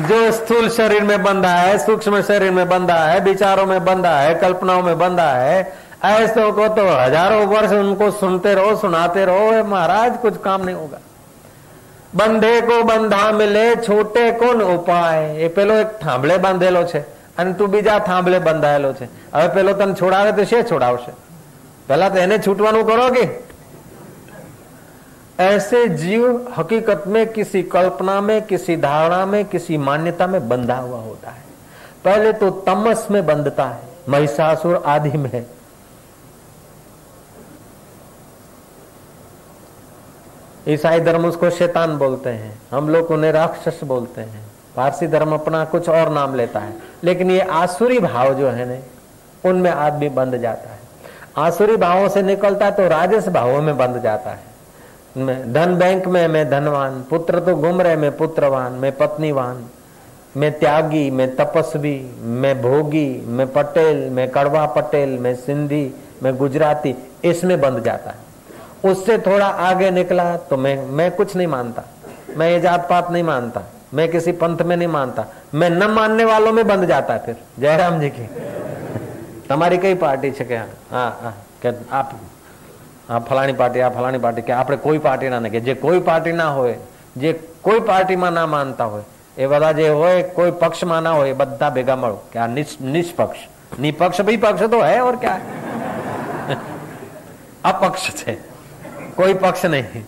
जो 0.01 0.21
स्थूल 0.33 0.69
शरीर 0.71 1.03
में 1.05 1.23
बंधा 1.23 1.55
है 1.55 1.79
सूक्ष्म 1.79 2.21
शरीर 2.25 2.51
में 2.53 2.69
बंधा 2.69 2.99
है 3.05 3.21
विचारों 3.25 3.67
में 3.67 3.85
बंधा 3.85 4.19
है 4.19 4.35
कल्पनाओं 4.40 4.83
में 4.83 4.99
बंधा 4.99 5.31
है 5.33 5.59
ऐसों 6.07 6.51
को 6.53 6.69
तो 6.75 6.87
हजारों 6.90 7.47
वर्ष 7.49 7.73
उनको 7.75 8.11
सुनते 8.17 8.55
रहो 8.55 8.77
सुनाते 8.79 9.25
रहो 9.25 9.64
महाराज 9.67 10.19
कुछ 10.23 10.37
काम 10.40 10.64
नहीं 10.64 10.77
होगा 10.77 11.01
બંધે 12.12 12.51
કો 12.62 12.75
બંધા 12.85 13.23
મિલે 13.33 13.64
છોટે 13.79 14.25
કોણ 14.35 14.61
ઉપાય 14.67 15.23
એ 15.38 15.49
પેલો 15.49 15.75
એક 15.77 15.95
થાંભલે 15.99 16.35
બાંધેલો 16.38 16.83
છે 16.87 17.01
અને 17.38 17.55
તું 17.55 17.71
બીજા 17.71 17.99
થાંભલે 18.01 18.38
બંધાયેલો 18.40 18.93
છે 18.95 19.09
હવે 19.33 19.49
પેલો 19.51 19.75
તને 19.75 19.95
છોડાવે 19.95 20.33
તો 20.33 20.45
છે 20.47 20.62
છોડાવશે 20.64 21.12
પેલા 21.88 22.09
તો 22.09 22.19
એને 22.19 22.37
છૂટવાનું 22.38 22.85
કરો 22.85 23.09
કે 23.11 23.25
ऐसे 25.38 25.87
जीव 25.97 26.25
हकीकत 26.57 27.07
में 27.09 27.27
किसी 27.29 27.62
कल्पना 27.64 28.21
में 28.23 28.40
किसी 28.45 28.77
धारणा 28.79 29.25
में 29.27 29.45
किसी 29.47 29.79
मान्यता 29.79 30.27
में 30.27 30.49
बंधा 30.49 30.77
हुआ 30.77 30.99
होता 31.01 31.31
है 31.31 31.43
पहले 32.05 32.33
तो 32.35 32.51
तमस 32.62 33.07
में 33.11 33.25
बंधता 33.27 33.64
है 33.67 33.88
महिषासुर 34.09 34.77
आदि 34.87 35.19
में 35.19 35.47
ईसाई 40.69 41.01
धर्म 41.03 41.27
उसको 41.27 41.51
शैतान 41.53 41.97
बोलते 41.99 42.31
हैं 42.33 42.57
हम 42.71 42.88
लोग 42.88 43.11
उन्हें 43.11 43.33
राक्षस 43.33 43.81
बोलते 43.85 44.21
हैं 44.23 44.45
पारसी 44.80 45.08
धर्म 45.08 45.34
अपना 45.34 45.65
कुछ 45.65 45.89
और 45.89 46.10
नाम 46.10 46.36
लेता 46.36 46.60
है। 46.60 46.74
लेकिन 47.04 47.32
ये 47.32 47.39
आसुरी 47.39 48.00
भाव 48.00 48.34
जो 48.34 48.50
है 48.50 48.65
ना, 48.65 48.76
उनमें 49.50 49.72
आदमी 49.72 50.10
बंध 50.10 50.38
जाता 50.38 50.70
है। 50.70 50.78
आसुरी 51.38 51.76
भावों 51.78 52.10
से 52.10 52.22
निकलता 52.22 52.70
तो 52.72 52.88
राजस 52.88 53.28
भावों 53.28 53.62
में 53.62 53.78
बंध 53.78 54.02
जाता 54.02 54.30
है। 54.30 54.48
मैं 55.18 55.54
धन 55.54 55.76
बैंक 55.76 56.08
में 56.08 56.28
मैं 56.28 56.50
धनवान, 56.50 57.02
पुत्र 57.10 57.39
तो 57.39 57.56
घूम 57.56 57.82
रहे 57.82 57.96
मैं 57.96 58.18
पुत्रवान, 58.18 58.72
मैं 58.72 58.92
पत्नीवान, 58.92 59.65
मैं 60.38 60.52
त्यागी, 60.60 61.12
मैं 61.12 61.36
तपस्वी, 61.36 62.12
मैं 62.20 62.62
भोगी, 62.62 63.24
मैं 63.28 63.48
पटेल, 63.48 64.10
मैं 64.10 64.30
कड़वा 64.32 64.65
पटेल, 64.65 65.10
मैं 65.10 65.36
सिंधी, 65.36 65.94
मैं 66.24 66.38
गुजराती, 66.38 66.96
इसमें 67.24 67.60
बंध 67.62 67.84
जाता 67.84 68.10
है। 68.10 68.92
उससे 68.92 69.18
थोड़ा 69.18 69.48
आगे 69.48 69.92
निकला 69.92 70.38
तो 70.38 70.58
मैं 70.58 70.78
मैं 70.88 71.12
कुछ 71.12 71.36
नहीं 71.36 71.48
मानता। 71.48 71.84
मैं 72.38 72.50
ये 72.52 72.60
जात 72.60 72.88
पात 72.89 73.12
नहीं 73.12 73.24
मानता। 73.24 73.62
मैं 73.93 74.09
किसी 74.09 74.33
पंथ 74.35 74.62
में 74.62 74.77
नहीं 74.77 74.88
मानता 74.90 75.25
मैं 75.55 75.71
न 75.73 75.90
मानने 75.93 76.25
वालों 76.25 76.53
में 76.53 76.67
बंध 76.67 76.87
जाता 76.87 77.14
है 77.14 77.21
फिर 77.21 77.37
जयराम 77.59 78.01
जी 78.01 78.11
की 78.11 78.29
તમારી 79.49 79.79
કઈ 79.79 79.95
પાર્ટી 79.97 80.31
છે 80.33 80.45
કે 80.45 80.61
હા 80.93 81.09
હા 81.19 81.33
કે 81.62 81.73
આપ 81.93 82.14
આ 83.09 83.19
ફલાણી 83.21 83.55
પાર્ટી 83.55 83.83
આ 83.83 83.90
ફલાણી 83.90 84.21
પાર્ટી 84.21 84.45
કે 84.45 84.55
આપણે 84.55 84.79
કોઈ 84.79 85.01
પાર્ટીના 85.01 85.40
નહીં 85.40 85.55
કે 85.55 85.61
જે 85.62 85.75
કોઈ 85.77 86.01
પાર્ટીના 86.03 86.51
હોય 86.53 86.79
જે 87.17 87.35
કોઈ 87.62 87.83
પાર્ટીમાં 87.83 88.35
ના 88.35 88.47
માનતા 88.49 88.88
હોય 88.88 89.05
એ 89.38 89.49
બધા 89.49 89.75
જે 89.75 89.90
હોય 89.95 90.25
કોઈ 90.33 90.57
પક્ષમાં 90.62 91.05
ના 91.05 91.14
હોય 91.14 91.35
એ 91.35 91.37
બધા 91.37 91.71
ભેગા 91.73 91.99
મળો 91.99 92.19
કે 92.33 92.40
આ 92.40 92.49
નિષ્પક્ષ 92.88 93.47
નિપક્ષ 93.81 94.25
ભી 94.25 94.40
પક્ષ 94.40 94.71
તો 94.71 94.83
હે 94.83 94.97
ઓર 95.03 95.17
ક્યાં 95.19 95.43
અપક્ષ 97.64 98.11
છે 98.17 98.37
कोई 99.17 99.35
पक्ष 99.37 99.64
नहीं 99.67 100.03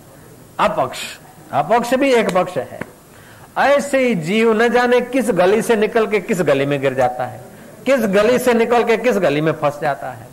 अपक्ष 0.61 1.01
अपक्ष 1.55 1.95
भी 1.97 2.13
एक 2.15 2.31
पक्ष 2.33 2.57
है 2.59 2.81
ऐसे 3.58 4.00
ही 4.00 4.16
जीव 4.16 4.54
न 4.54 4.68
जाने 4.70 5.02
किस 5.02 5.30
गली 5.30 5.62
से 5.62 5.76
निकल 5.76 6.08
के 6.08 6.20
किस 6.20 6.42
गली 6.42 6.66
में 6.66 6.80
गिर 6.82 6.94
जाता 6.94 7.26
है 7.26 7.40
किस 7.86 8.06
गली 8.08 8.40
से 8.40 8.54
निकल 8.54 8.84
के 8.84 8.98
किस 8.98 9.18
गली 9.18 9.42
में 9.42 9.52
फंस 9.52 9.80
जाता 9.82 10.12
है। 10.12 10.28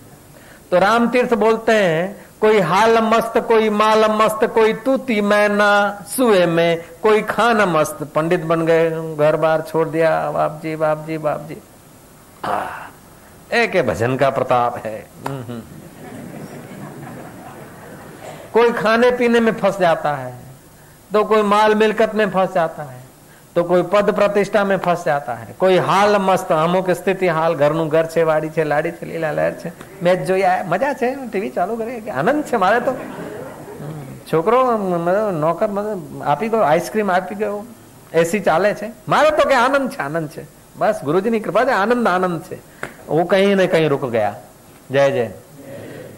तो 0.70 0.78
राम 0.78 1.08
तीर्थ 1.08 1.34
बोलते 1.34 1.72
हैं 1.72 2.26
कोई 2.40 2.58
हाल 2.60 2.98
मस्त 3.02 3.38
कोई 3.38 3.68
माल 3.70 4.04
मस्त 4.10 4.44
कोई 4.44 4.72
तूती 4.72 5.20
मैना 5.20 5.70
सुए 6.08 6.44
में 6.46 6.84
कोई 7.02 7.22
खान 7.22 7.62
मस्त। 7.62 8.02
पंडित 8.14 8.40
बन 8.40 8.66
गए 8.66 8.90
घर 9.16 9.36
बार 9.36 9.62
छोड़ 9.62 9.88
दिया 9.88 10.30
बाप 10.30 10.60
जी 10.62 10.76
बाप 10.76 11.04
जी 11.06 11.18
बाप 11.18 11.48
जी। 11.48 11.56
एक 13.52 13.86
भजन 13.86 14.16
का 14.16 14.30
प्रताप 14.30 14.76
है। 14.86 15.06
हम्म, 15.26 15.42
हम्म। 15.42 15.62
कोई 18.52 18.72
खाने 18.72 19.10
पीने 19.10 19.40
में 19.40 19.52
फंस 19.52 19.78
जाता 19.78 20.14
है 20.14 20.34
तो 21.12 21.24
कोई 21.24 21.42
माल 21.42 21.74
मिलकत 21.74 22.14
में 22.14 22.30
फंस 22.30 22.54
जाता 22.54 22.82
है। 22.82 23.07
तो 23.58 23.62
कोई 23.64 23.82
पद 23.82 24.10
प्रतिष्ठा 24.14 24.64
में 24.64 24.76
फस 24.78 25.02
जाता 25.04 25.34
है। 25.34 25.54
कोई 25.60 25.78
हाल 25.78 26.16
मस्त, 26.16 26.52
अमुक 26.52 26.90
स्थिति, 26.90 27.26
हाल 27.26 27.54
घर 27.54 27.72
न 27.72 27.88
घर 27.88 28.06
छे, 28.06 28.22
वाड़ी 28.22 28.50
छे, 28.50 28.64
लाड़ी 28.64 28.90
छे, 28.90 29.06
लीला 29.06 29.30
लहर 29.30 29.54
छे, 29.62 29.72
मैच 30.02 30.18
जो 30.18 30.34
है, 30.34 30.68
मज़ा 30.70 30.92
छे, 30.92 31.14
टीवी 31.26 31.48
चालू 31.48 31.76
करे 31.76 32.10
आनंद 32.10 32.44
छे 32.46 32.56
मारे 32.56 32.80
तो। 32.80 32.90
हम्म, 32.90 34.04
छोकरो 34.28 34.62
मतलब 34.64 35.40
नौकर 35.40 35.70
मतलब 35.70 36.22
आप 36.26 36.42
गयो 36.42 36.62
आइसक्रीम, 36.62 37.10
आपी 37.10 37.34
गयो 37.34 37.64
एसी 38.14 38.40
चाले 38.40 38.74
छे। 38.74 38.90
मारे 39.08 39.30
तो 39.30 39.48
के 39.48 39.54
आनंद 39.54 39.92
छे 39.92 40.02
आनंद 40.02 40.30
छे। 40.30 40.46
बस 40.78 41.00
गुरु 41.04 41.20
जी 41.20 41.40
कृपा 41.40 41.64
छे, 41.64 41.70
आनंद 41.70 42.08
आनंद 42.08 42.44
छे। 42.48 42.58
वो 43.08 43.24
कहीं 43.24 43.56
ने 43.56 43.66
कहीं 43.66 43.88
रुक 43.88 44.04
गया। 44.04 44.34
जय 44.92 45.10
जय। 45.10 45.32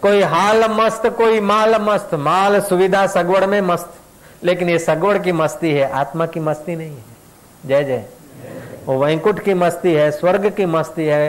कोई 0.03 0.22
हाल 0.22 0.64
मस्त, 0.70 1.07
कोई 1.07 1.40
माल 1.40 1.74
मस्त, 1.81 2.14
माल 2.14 2.61
सुविधा 2.61 3.07
सगवड़ 3.07 3.46
में 3.46 3.61
मस्त। 3.61 3.94
लेकिन 4.44 4.68
ये 4.68 4.79
सगवड़ 4.79 5.18
की 5.18 5.33
मस्ती 5.33 5.72
है, 5.72 5.90
आत्मा 5.90 6.26
की 6.26 6.40
मस्ती 6.40 6.76
नहीं 6.76 6.90
है। 6.90 7.10
जय 7.63 7.84
जय 7.84 8.03
वो 8.86 8.97
वैंकुट 8.99 9.39
की 9.39 9.53
मस्ती 9.55 9.93
है 9.93 10.10
स्वर्ग 10.12 10.49
की 10.53 10.65
मस्ती 10.67 11.05
है 11.05 11.23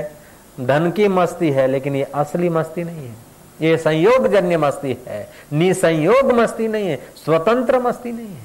धन 0.63 0.91
की 0.91 1.09
मस्ती 1.11 1.51
है 1.51 1.67
लेकिन 1.67 1.97
ये 1.97 2.07
असली 2.15 2.49
मस्ती 2.51 2.85
नहीं 2.85 3.07
है 3.07 3.15
ये 3.61 3.77
संयोग 3.79 4.27
जन्य 4.29 4.57
मस्ती 4.59 4.97
है 5.07 5.23
निसंयोग 5.55 6.33
मस्ती 6.33 6.69
नहीं 6.69 6.89
है 6.89 7.01
स्वतंत्र 7.25 7.79
मस्ती 7.81 8.13
नहीं 8.13 8.27
है 8.27 8.45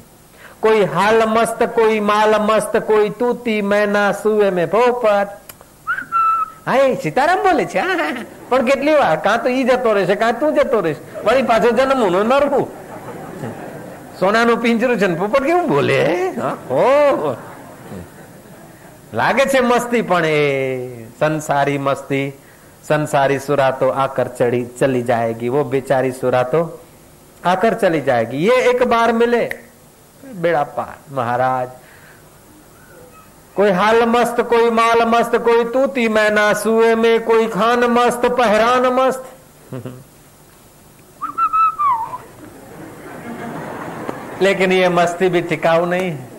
कोई 0.61 0.83
हाल 0.87 1.23
मस्त 1.29 1.63
कोई 1.75 1.99
माल 2.05 2.35
मस्त 2.43 2.75
कोई 2.87 3.09
तूती 3.19 3.61
मैना 3.63 4.11
સુવે 4.15 4.51
में 4.51 4.67
પોપટ 4.67 5.29
હાય 6.65 6.95
સીતારામ 6.97 7.39
બોલે 7.39 7.65
છે 7.65 7.81
પણ 8.49 8.65
કેટલી 8.65 8.95
વાર 8.95 9.17
કાં 9.19 9.39
તો 9.39 9.49
ઈ 9.51 9.63
જતો 9.65 9.93
રહેશે 9.93 10.15
કાં 10.15 10.39
તું 10.39 10.53
જતો 10.55 10.81
રહેશે 10.81 11.01
વળી 11.23 11.45
પાછો 11.45 11.71
જન્મ 11.71 12.03
નું 12.07 12.27
નરવું 12.29 12.67
સોનાનું 14.19 14.59
પિંજરું 14.59 14.97
છે 14.97 15.07
ને 15.07 15.15
પોપટ 15.15 15.43
કેવું 15.43 15.67
બોલે 15.67 15.99
ઓ 16.71 17.35
લાગે 19.13 19.45
છે 19.45 19.61
મસ્તી 19.61 20.01
પણ 20.03 20.25
એ 20.25 20.37
संसारी 21.19 21.77
मस्ती 21.79 22.21
संसारी 22.83 23.37
सुरा 23.39 23.69
तो 23.71 23.89
आकर 24.03 24.27
चढ़ी 24.37 24.61
चली 24.79 25.01
जाएगी 25.03 25.49
वो 25.49 25.63
बेचारी 25.65 26.11
सुरा 26.11 26.43
तो 26.53 26.61
आकर 27.43 27.73
चली 27.73 28.01
जाएगी 28.01 28.37
ये 28.39 28.55
एक 28.69 28.83
बार 28.89 29.11
मिले 29.13 29.43
बेड़ा 30.37 30.63
पार 30.77 30.95
महाराज 31.15 31.67
कोई 33.55 33.69
हाल 33.71 34.03
मस्त 34.09 34.41
कोई 34.49 34.69
माल 34.71 35.03
मस्त 35.07 35.35
कोई 35.45 35.63
तूती 35.73 36.07
मैना 36.09 36.51
सुए 36.55 36.93
में 36.95 37.23
कोई 37.25 37.47
खान 37.49 37.85
मस्त 37.91 38.25
पहरान 38.39 38.87
मस्त 38.93 39.23
लेकिन 44.41 44.71
ये 44.71 44.89
मस्ती 44.91 45.29
भी 45.29 45.41
टिकाऊ 45.49 45.85
नहीं 45.85 46.09
है 46.11 46.29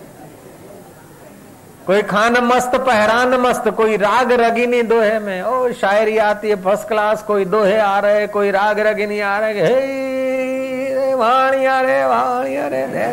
कोई 1.87 2.03
खान 2.09 2.37
मस्त 2.45 2.75
पहरान 2.83 3.35
मस्त 3.41 3.69
कोई 3.77 3.97
राग 3.99 4.33
रगिनी 4.41 4.83
दोहे 4.85 5.19
में 5.21 5.43
ओ 5.43 5.73
शायरी 5.75 6.17
आती 6.25 6.49
है 6.49 6.57
फर्स्ट 6.63 6.89
क्लास 6.89 7.23
कोई 7.25 7.45
दोहे 7.47 7.79
आ 7.79 7.99
रहे 8.01 8.27
कोई 8.29 8.51
राग 8.53 8.81
रगिनी 8.83 9.19
आ 9.23 9.39
रहे 9.39 9.63
हे 9.63 10.95
रे 10.95 11.15
वाणिया 11.17 11.81
रे 11.83 12.05
वाणिया 12.07 12.67
रे 12.69 12.87
दे 12.89 13.09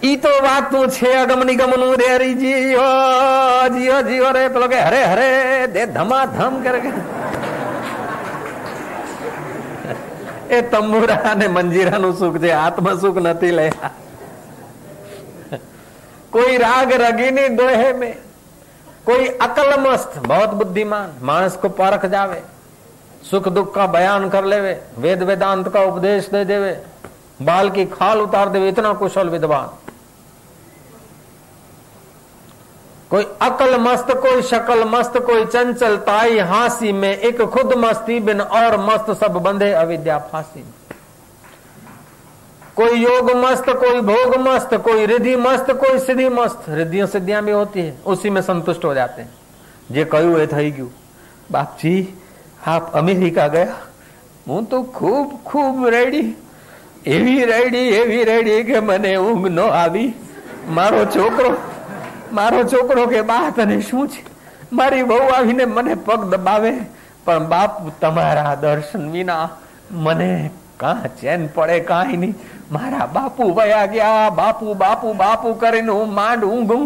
ઈ 0.00 0.16
તો 0.18 0.32
વાતું 0.40 0.90
છે 0.90 1.12
અગમ 1.16 1.40
નિગમનું 1.44 1.94
રે 1.96 2.08
હરી 2.08 2.34
જીઓ 2.36 2.88
જીઓ 3.70 3.96
જીઓ 4.04 4.32
રે 4.32 4.48
પેલો 4.48 4.68
કે 4.68 4.80
હરે 4.80 5.00
હરે 5.04 5.30
દે 5.68 5.86
ધમાધમ 5.92 6.60
કરે 6.62 6.80
કે 6.80 6.92
એ 10.50 10.62
તંબુરા 10.70 11.22
અને 11.28 11.46
મંજીરાનું 11.50 12.14
સુખ 12.16 12.38
છે 12.40 12.52
આત્મ 12.56 12.92
સુખ 12.98 13.18
નથી 13.20 13.50
લયા 13.52 13.90
कोई 16.33 16.57
राग 16.57 16.91
रगीनी 16.91 17.47
दोहे 17.49 17.91
में, 17.93 18.15
कोई 19.05 19.27
अकल 19.27 19.79
मस्त, 19.79 20.17
बहुत 20.17 20.49
बुद्धिमान, 20.49 21.13
मानस 21.21 21.55
को 21.55 21.69
परख 21.69 22.05
जावे, 22.05 22.41
सुख 23.31 23.47
दुख 23.49 23.73
का 23.75 23.85
बयान 23.87 24.29
कर 24.29 24.45
लेवे, 24.45 24.73
वेद 24.97 25.23
वेदांत 25.23 25.67
का 25.69 25.81
उपदेश 25.81 26.29
दे 26.29 26.43
देवे, 26.45 26.71
बाल 27.41 27.69
की 27.69 27.85
खाल 27.85 28.21
उतार 28.21 28.49
देवे, 28.49 28.69
इतना 28.69 28.93
कुशल 28.93 29.29
विद्वान। 29.29 29.69
कोई 33.09 33.23
अकल 33.41 33.77
मस्त, 33.79 34.11
कोई 34.11 34.41
शकल 34.41 34.83
मस्त, 34.89 35.17
कोई 35.17 35.45
चंचल 35.45 35.97
ताई 35.97 36.39
हासी 36.39 36.91
में, 36.91 37.17
एक 37.17 37.41
खुद 37.41 37.73
मस्ती 37.77 38.19
बिन 38.19 38.41
और 38.41 38.77
मस्त 38.79 39.11
सब 39.19 39.37
बंधे 39.37 39.71
अविद्या 39.71 40.17
फांसी 40.31 40.59
में। 40.59 40.71
कोई 42.76 42.98
योग 42.98 43.30
मस्त 43.36 43.68
कोई 43.76 44.00
भोग 44.02 44.36
मस्त 44.40 44.74
कोई 44.82 45.06
रिधि 45.06 45.34
मस्त 45.38 45.70
कोई 45.78 45.98
सिद्धि 46.00 46.28
मस्त 46.30 46.68
रिद्धियों 46.70 47.06
सिद्धियां 47.08 47.42
भी 47.42 47.52
होती 47.52 47.80
है 47.80 47.94
उसी 48.06 48.30
में 48.30 48.42
संतुष्ट 48.42 48.84
हो 48.84 48.94
जाते 48.94 49.22
हैं 49.22 49.30
જે 49.90 50.04
કહ્યું 50.06 50.36
એ 50.36 50.46
થઈ 50.46 50.70
ગયું 50.70 50.90
બાપજી 51.50 51.94
આપ 52.66 52.94
અમેરિકા 52.94 53.48
ગયા 53.48 53.78
હું 54.46 54.66
તો 54.66 54.82
ખૂબ 54.92 55.32
ખૂબ 55.44 55.88
રેડી 55.88 56.28
એવી 57.08 57.42
રેડી 57.44 57.88
એવી 57.94 58.24
રેડી 58.24 58.60
કે 58.64 58.80
મને 58.82 59.12
ઊંઘ 59.18 59.48
ન 59.48 59.60
આવી 59.64 60.08
મારો 60.70 61.02
છોકરો 61.08 61.50
મારો 62.32 62.62
છોકરો 62.66 63.06
કે 63.06 63.24
બા 63.24 63.50
તને 63.52 63.80
શું 63.82 64.08
છે 64.08 64.22
મારી 64.72 65.04
બહુ 65.04 65.20
આવીને 65.30 65.64
મને 65.66 65.98
પગ 66.04 66.20
દબાવે 66.32 66.72
પણ 67.24 67.46
બાપ 67.46 67.82
તમારા 68.00 68.54
દર્શન 68.58 69.04
વિના 69.10 69.44
મને 69.98 70.30
કાં 70.83 71.07
ચેન 71.21 71.47
પડે 71.55 71.79
કાંઈ 71.91 72.17
નહીં. 72.17 72.35
મારા 72.71 73.07
બાપુ 73.15 73.49
વયા 73.55 73.85
ગયા, 73.95 74.29
બાપુ 74.29 74.73
બાપુ 74.83 75.13
બાપુ 75.13 75.53
કરીને 75.53 75.91
હું 75.91 76.13
માંડ 76.13 76.45
ઊંઘું. 76.45 76.85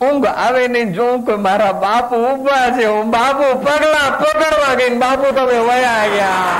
ઊંઘ 0.00 0.26
આવે 0.26 0.68
ને 0.68 0.84
જોઉં 0.84 1.26
કે 1.26 1.34
મારા 1.46 1.72
બાપુ 1.72 2.16
ઊભા 2.28 2.66
છે. 2.78 2.86
હું 2.86 3.10
બાપુ 3.10 3.48
પગલા 3.66 4.08
પકડવા 4.20 4.74
ગઈ 4.74 4.94
બાપુ 4.98 5.34
તમે 5.36 5.58
વયા 5.68 6.06
ગયા. 6.14 6.56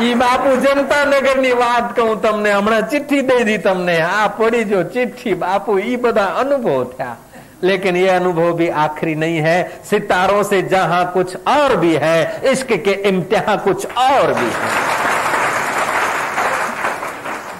ઈ 0.00 0.14
બાપુ 0.14 0.50
જનતાનગરની 0.56 1.52
વાત 1.52 1.96
કહું 1.96 2.22
તમને, 2.22 2.52
હમણાં 2.52 2.90
ચિઠ્ઠી 2.90 3.20
દઈ 3.20 3.44
દી 3.44 3.58
તમને. 3.58 3.96
આ 4.00 4.28
પડી 4.36 4.64
જો 4.64 4.82
ચિઠ્ઠી 4.82 5.34
બાપુ, 5.34 5.78
ઈ 5.78 5.96
બધા 5.96 6.24
અનુભવ 6.24 6.84
થયા. 6.84 7.16
लेकिन 7.64 7.96
ये 7.96 8.08
अनुभव 8.08 8.52
भी 8.52 8.68
आखिरी 8.68 9.14
नहीं 9.14 9.38
है। 9.38 9.82
सितारों 9.84 10.42
से 10.42 10.62
जहाँ 10.62 11.10
कुछ 11.12 11.36
और 11.48 11.76
भी 11.76 11.94
है, 11.94 12.50
इश्क 12.52 12.72
के 12.84 12.92
इम्तिहा 13.08 13.56
कुछ 13.56 13.86
और 13.86 14.32
भी 14.34 14.46
है। 14.46 14.86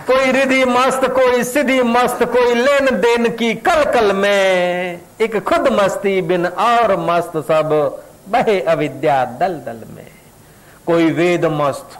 कोई 0.06 0.30
रिधि 0.32 0.64
मस्त, 0.64 1.04
कोई 1.06 1.42
सीधी 1.44 1.82
मस्त, 1.82 2.22
कोई 2.24 2.54
लेन 2.54 2.86
देन 3.00 3.28
की 3.28 3.54
कल 3.54 3.84
कल 3.84 4.12
में। 4.12 5.00
एक 5.20 5.38
खुद 5.44 5.68
मस्ती 5.72 6.20
बिन 6.22 6.46
और 6.46 6.96
मस्त 7.00 7.36
सब 7.48 8.02
बहे 8.28 8.60
अविद्या 8.60 9.24
दल 9.40 9.54
दल 9.66 9.82
में। 9.96 10.06
कोई 10.86 11.10
वेद 11.10 11.44
मस्त, 11.44 11.98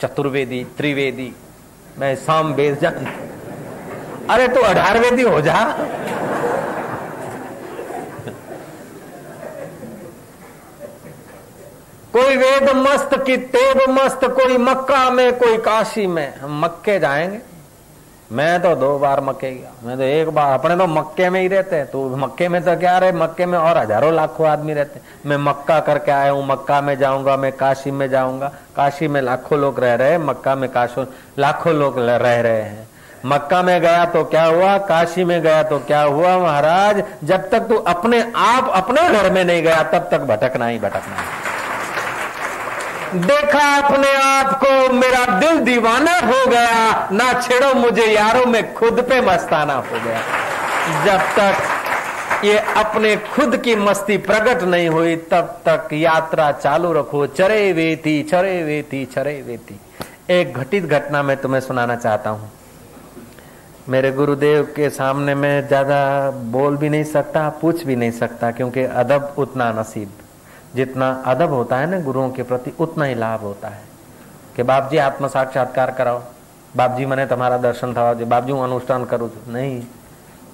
चतुर्वेदी, 0.00 0.64
त्रिवेदी, 0.76 1.32
मैं 1.98 2.14
साम 2.16 2.52
वेद 2.52 2.78
जान 2.82 3.06
अरे 4.30 4.48
तो 4.48 4.60
अठार 4.60 4.98
वेदी 4.98 5.22
हो 5.22 5.40
जा। 5.40 5.54
कोई 12.14 12.36
वेद 12.36 12.70
मस्त 12.70 13.10
की 13.26 13.36
तेब 13.36 13.90
मस्त, 13.90 14.24
कोई 14.24 14.58
मक्का 14.58 15.10
में, 15.10 15.38
कोई 15.38 15.56
काशी 15.56 16.06
में। 16.06 16.34
हम 16.38 16.64
मक्के 16.64 16.98
जाएँगे। 16.98 17.38
मैं 18.32 18.62
तो 18.62 18.74
दो 18.74 18.98
बार 18.98 19.20
मक्के 19.20 19.50
गया। 19.50 19.70
मैं 19.84 19.96
तो 19.96 20.02
एक 20.02 20.28
बार, 20.28 20.52
अपने 20.52 20.76
तो 20.76 20.86
मक्के 20.86 21.30
में 21.30 21.40
ही 21.40 21.48
रहते 21.48 21.76
हैं। 21.76 21.86
तो 21.86 22.16
मक्के 22.16 22.48
में 22.48 22.64
तो 22.64 22.76
क्या 22.76 22.98
रहे 22.98 23.12
मक्के 23.12 23.46
में 23.46 23.58
और 23.58 23.78
हज़ारों 23.78 24.14
लाखों 24.14 24.48
आदमी 24.48 24.74
रहते 24.74 24.98
हैं। 24.98 25.06
मैं 25.26 25.36
मक्का 25.36 25.80
करके 25.80 26.12
आया 26.12 26.30
हूँ। 26.30 26.46
मक्का 26.46 26.80
में 26.80 26.98
जाऊँगा, 26.98 27.36
मैं 27.36 27.52
काशी 27.52 27.90
में 27.90 28.08
जाऊँगा। 28.10 28.52
काशी 28.76 29.08
में 29.08 29.20
लाखों 29.22 29.58
लोग 29.58 29.80
रह 29.80 29.94
रहे 29.94 30.10
हैं। 30.10 30.18
मक्का 30.18 30.54
में 30.54 30.70
काशो, 30.70 31.06
लाखों 31.38 31.74
लोग 31.74 31.98
रह 31.98 32.40
रहे 32.40 32.62
हैं। 32.62 32.88
मक्का 33.26 33.62
में 33.62 33.80
गया 33.80 34.04
तो 34.04 34.24
क्या 34.24 34.44
हुआ? 34.44 34.78
काशी 34.78 35.24
में 35.24 35.42
गया 35.42 35.62
तो 35.62 35.78
क्या 35.78 36.02
हुआ 36.02 36.38
महाराज? 36.38 37.02
जब 37.24 37.50
तक 37.50 37.60
तू 37.60 37.76
अपने 37.76 38.32
आप, 38.36 38.70
अपने 38.74 39.08
घर 39.08 39.30
में 39.30 39.44
नहीं 39.44 39.62
गया, 39.62 39.82
तब 39.82 40.08
तक 40.10 40.20
भटकना 40.20 40.66
ही 40.66 40.78
भटकना 40.78 41.16
है। 41.16 41.43
देखा 43.16 43.66
अपने 43.78 44.12
आप 44.14 44.52
को, 44.58 44.92
मेरा 44.94 45.24
दिल 45.40 45.58
दीवाना 45.60 46.14
हो 46.18 46.46
गया। 46.46 47.08
ना 47.12 47.32
छेड़ो 47.40 47.74
मुझे, 47.74 48.06
यारों 48.06 48.46
में 48.46 48.74
खुद 48.74 49.00
पे 49.00 49.20
मस्ताना 49.20 49.74
हो 49.74 50.00
गया। 50.04 50.20
जब 51.04 51.20
तक 51.38 52.44
ये 52.44 52.56
अपने 52.76 53.16
खुद 53.34 53.56
की 53.56 53.76
मस्ती 53.76 54.16
प्रकट 54.18 54.62
नहीं 54.62 54.88
हुई, 54.88 55.14
तब 55.30 55.60
तक 55.68 55.88
यात्रा 55.92 56.50
चालू 56.52 56.92
रखो। 56.92 57.26
चरे 57.28 57.72
वेती 57.72 58.22
चरे 58.22 58.62
वेती 58.62 59.04
चरे 59.04 59.40
वेती। 59.42 59.78
एक 60.30 60.54
घटित 60.54 60.84
घटना 60.84 61.22
मैं 61.22 61.36
तुम्हें 61.36 61.60
सुनाना 61.60 61.96
चाहता 61.96 62.30
हूँ। 62.30 62.50
मेरे 63.88 64.10
गुरुदेव 64.12 64.62
के 64.76 64.90
सामने 64.90 65.34
मैं 65.34 65.66
ज़्यादा 65.68 66.30
बोल 66.30 66.76
भी 66.76 66.88
नहीं 66.88 67.04
सकता, 67.04 67.48
पूछ 67.60 67.84
भी 67.84 67.96
नहीं 67.96 68.10
सकता, 68.10 68.50
क्योंकि 68.50 68.82
अदब 68.82 69.34
उतना 69.38 69.72
नसीब 69.72 70.12
जितना 70.74 71.10
अदब 71.26 71.50
होता 71.50 71.76
है 71.76 71.90
ना 71.90 72.00
गुरुओं 72.00 72.30
के 72.30 72.42
प्रति, 72.42 72.72
उतना 72.80 73.04
ही 73.04 73.14
लाभ 73.14 73.40
होता 73.40 73.68
है। 73.68 73.82
कि 74.56 74.62
बाप 74.62 74.90
जी 74.90 74.96
आत्म 74.96 75.28
साक्षात्कार 75.28 75.90
कराओ। 75.90 76.22
बाप 76.76 76.96
जी 76.96 77.06
मैंने, 77.06 77.26
तुम्हारा 77.26 77.58
दर्शन 77.58 77.94
था 77.94 78.12
बाप 78.14 78.44
जी 78.44 78.52
अनुष्ठान 78.52 79.04
करूँ 79.04 79.30
नहीं। 79.48 79.82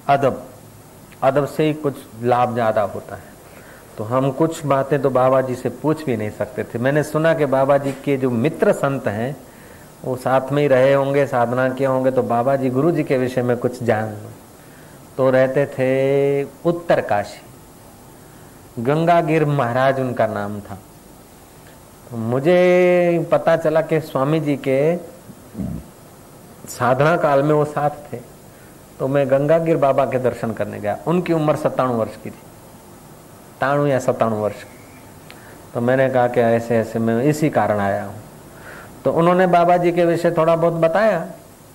अदब। 0.09 0.43
अदब 1.23 1.45
से 1.45 1.63
ही 1.63 1.73
कुछ 1.73 1.95
लाभ 2.23 2.53
ज़्यादा 2.53 2.81
होता 2.81 3.15
है। 3.15 3.29
तो 3.97 4.03
हम 4.03 4.31
कुछ 4.31 4.65
बातें 4.65 5.01
तो 5.01 5.09
बाबा 5.09 5.41
जी 5.41 5.55
से 5.55 5.69
पूछ 5.69 6.03
भी 6.05 6.17
नहीं 6.17 6.29
सकते 6.29 6.63
थे। 6.63 6.79
मैंने 6.79 7.03
सुना 7.03 7.33
कि 7.33 7.45
बाबा 7.45 7.77
जी 7.77 7.91
के 7.91 8.17
जो 8.17 8.29
मित्र 8.29 8.73
संत 8.73 9.07
हैं, 9.07 9.35
वो 10.05 10.15
साथ 10.15 10.51
में 10.51 10.61
ही 10.61 10.67
रहे 10.67 10.93
होंगे, 10.93 11.25
साधना 11.25 11.69
किए 11.69 11.87
होंगे 11.87 12.11
तो 12.11 12.23
बाबा 12.23 12.55
जी 12.55 12.69
गुरु 12.69 12.91
जी 12.91 13.03
के 13.03 13.17
विषय 13.17 13.41
में 13.41 13.57
कुछ 13.57 13.83
जान 13.83 14.15
तो 15.17 15.29
रहते 15.29 15.65
थे 15.65 16.43
उत्तर 16.65 17.01
काशी 17.01 17.41
गंगागिर 18.79 19.45
महाराज 19.45 19.99
उनका 19.99 20.27
नाम 20.27 20.59
था। 20.59 20.77
तो 22.11 22.17
मुझे 22.17 23.27
पता 23.31 23.55
चला 23.57 23.81
कि 23.81 23.99
स्वामी 23.99 24.39
जी 24.39 24.55
के 24.57 24.97
साधना 26.69 27.15
काल 27.17 27.43
में 27.43 27.53
वो 27.53 27.65
साथ 27.65 27.89
थे। 28.13 28.19
तो 28.99 29.07
मैं 29.07 29.29
गंगागिर 29.31 29.77
बाबा 29.77 30.05
के 30.05 30.19
दर्शन 30.19 30.51
करने 30.51 30.79
गया। 30.79 30.97
उनकी 31.07 31.33
उम्र 31.33 31.55
सत्ताणु 31.55 31.93
वर्ष 31.93 32.15
की 32.23 32.29
थी। 32.29 32.41
ताणु 33.61 33.87
या 33.87 33.99
सत्ताणु 33.99 34.35
वर्ष। 34.35 34.63
तो 35.73 35.81
मैंने 35.81 36.09
कहा 36.09 36.27
कि 36.27 36.41
ऐसे 36.41 36.77
ऐसे 36.77 36.99
मैं 36.99 37.23
इसी 37.23 37.49
कारण 37.49 37.79
आया 37.79 38.03
हूँ। 38.05 38.15
तो 39.05 39.11
उन्होंने 39.11 39.47
बाबा 39.47 39.77
जी 39.77 39.91
के 39.91 40.05
विषय 40.05 40.31
थोड़ा 40.31 40.55
बहुत 40.55 40.73
बताया। 40.73 41.25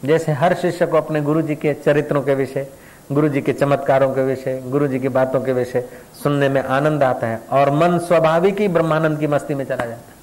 जैसे 0.04 0.32
हर 0.32 0.54
शिष्य 0.54 0.86
को 0.86 0.96
अपने 0.96 1.20
गुरु 1.20 1.42
जी 1.42 1.54
के 1.54 1.74
चरित्रों 1.74 2.22
के 2.22 2.34
विषय 2.34 2.66
गुरु 3.12 3.28
जी 3.28 3.40
के 3.40 3.52
चमत्कारों 3.52 4.08
के 4.14 4.22
विषय 4.24 4.60
गुरु 4.66 4.86
जी 4.88 4.98
की 4.98 5.08
बातों 5.08 5.40
के 5.40 5.52
विषय 5.52 5.84
सुनने 6.22 6.48
में 6.48 6.62
आनंद 6.62 7.02
आता 7.02 7.26
है 7.26 7.40
और 7.52 7.70
मन 7.72 7.98
स्वाभाविक 7.98 8.60
ही 8.60 8.68
ब्रह्मानंद 8.68 9.18
की 9.18 9.26
मस्ती 9.26 9.54
में 9.54 9.64
चला 9.64 9.76
जाता 9.76 9.90
है। 9.90 10.14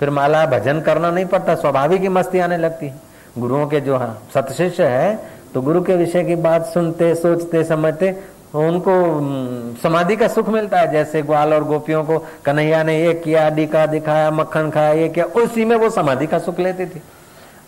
फिर 0.00 0.10
माला 0.10 0.44
भजन 0.46 0.80
करना 0.80 1.10
नहीं 1.10 1.24
पड़ता, 1.24 1.54
स्वाभाविक 1.54 2.00
ही 2.00 2.08
मस्ती 2.08 2.38
आने 2.38 2.56
लगती 2.58 2.86
है। 2.86 3.00
गुरुओं 3.38 3.66
के 3.66 3.80
जो 3.80 3.96
हाँ 3.96 4.22
सतशिष्य 4.34 4.86
है 4.86 5.14
तो 5.54 5.62
गुरु 5.62 5.82
के 5.82 5.96
विषय 5.96 6.24
की 6.24 6.34
बात 6.36 6.66
सुनते, 6.66 7.14
सोचते, 7.14 7.64
समझते, 7.64 8.10
उनको 8.54 8.92
समाधि 9.82 10.16
का 10.16 10.28
सुख 10.28 10.48
मिलता 10.48 10.78
है। 10.80 10.90
जैसे 10.92 11.22
ग्वाल 11.22 11.54
और 11.54 11.64
गोपियों 11.64 12.04
को, 12.04 12.18
कन्हैया 12.44 12.82
ने 12.82 13.00
ये 13.00 13.14
किया, 13.14 13.48
डिका 13.50 13.86
दिखाया, 13.86 14.30
मक्खन 14.30 14.70
खाया, 14.70 14.92
ये 14.92 15.08
किया, 15.08 15.24
उसी 15.24 15.64
में 15.64 15.76
वो 15.76 15.90
समाधि 15.90 16.26
का 16.26 16.38
सुख 16.38 16.60
लेती 16.60 16.86
थी। 16.86 17.02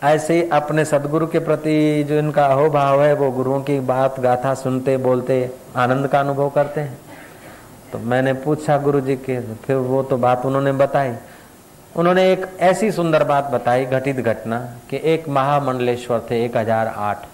ऐसे 0.03 0.49
अपने 0.53 0.85
सदगुरु 0.85 1.27
के 1.27 1.39
प्रति 1.39 2.05
जो 2.09 2.19
इनका 2.19 2.47
अहोभाव 2.47 3.03
है, 3.03 3.15
वो 3.15 3.31
गुरुओं 3.31 3.61
की 3.61 3.81
बात 3.81 4.21
गाथा 4.21 4.55
सुनते, 4.55 4.97
बोलते, 4.97 5.51
आनंद 5.77 6.09
का 6.09 6.21
अनुभव 6.21 6.51
करते 6.51 6.81
हैं। 6.81 6.99
तो 7.93 7.99
मैंने 7.99 8.33
पूछा 8.33 8.79
गुरु 8.79 9.01
जी 9.01 9.17
के, 9.17 9.41
फिर 9.41 9.77
वो 9.77 10.03
तो 10.03 10.17
बात 10.17 10.47
उन्होंने 10.47 10.73
बताई। 10.73 11.15
उन्होंने 11.97 12.33
एक 12.33 12.47
ऐसी 12.61 12.93
सुंदर 12.93 13.25
बात 13.25 13.45
बताई, 13.45 13.85
घटित 13.85 14.17
घटना, 14.17 14.59
कि 14.91 15.01
एक 15.05 15.29
महामंडलेश्वर 15.29 16.27
थे, 16.31 16.45
एक 16.45 16.57
हज़ार 16.57 16.87
आठ। 16.87 17.27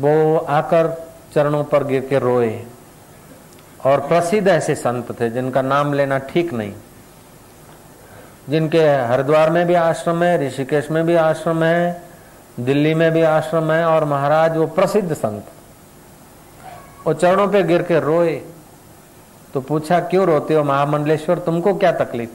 वो 0.00 0.36
आकर 0.36 1.08
चरणों 1.34 1.64
पर 1.64 1.84
गिर 1.84 2.00
के 2.00 2.18
रोए। 2.18 2.60
और 3.86 4.00
प्रसिद्ध 4.00 4.48
ऐसे 4.48 4.74
संत 4.74 5.20
थे, 5.20 5.30
जिनका 5.30 5.62
नाम 5.62 5.92
लेना 5.92 6.18
ठीक 6.18 6.52
नहीं। 6.52 6.72
जिनके 8.50 8.82
हरिद्वार 8.82 9.50
में 9.50 9.66
भी 9.66 9.74
आश्रम 9.74 10.22
है, 10.22 10.46
ऋषिकेश 10.46 10.90
में 10.90 11.06
भी 11.06 11.14
आश्रम 11.14 11.62
है, 11.64 12.02
दिल्ली 12.60 12.94
में 12.94 13.12
भी 13.12 13.22
आश्रम 13.22 13.70
है 13.72 13.84
और 13.84 14.04
महाराज 14.04 14.56
वो 14.56 14.66
प्रसिद्ध 14.66 15.12
संत। 15.14 15.44
वो 17.06 17.14
चरणों 17.14 17.48
पे 17.48 17.62
गिर 17.62 17.82
के 17.82 18.00
रोए। 18.00 18.42
तो 19.54 19.60
पूछा, 19.60 20.00
क्यों 20.00 20.26
रोते 20.26 20.54
हो 20.54 20.64
महामंडलेश्वर? 20.64 21.38
तुमको 21.38 21.74
क्या 21.74 21.92
तकलीफ़? 21.92 22.30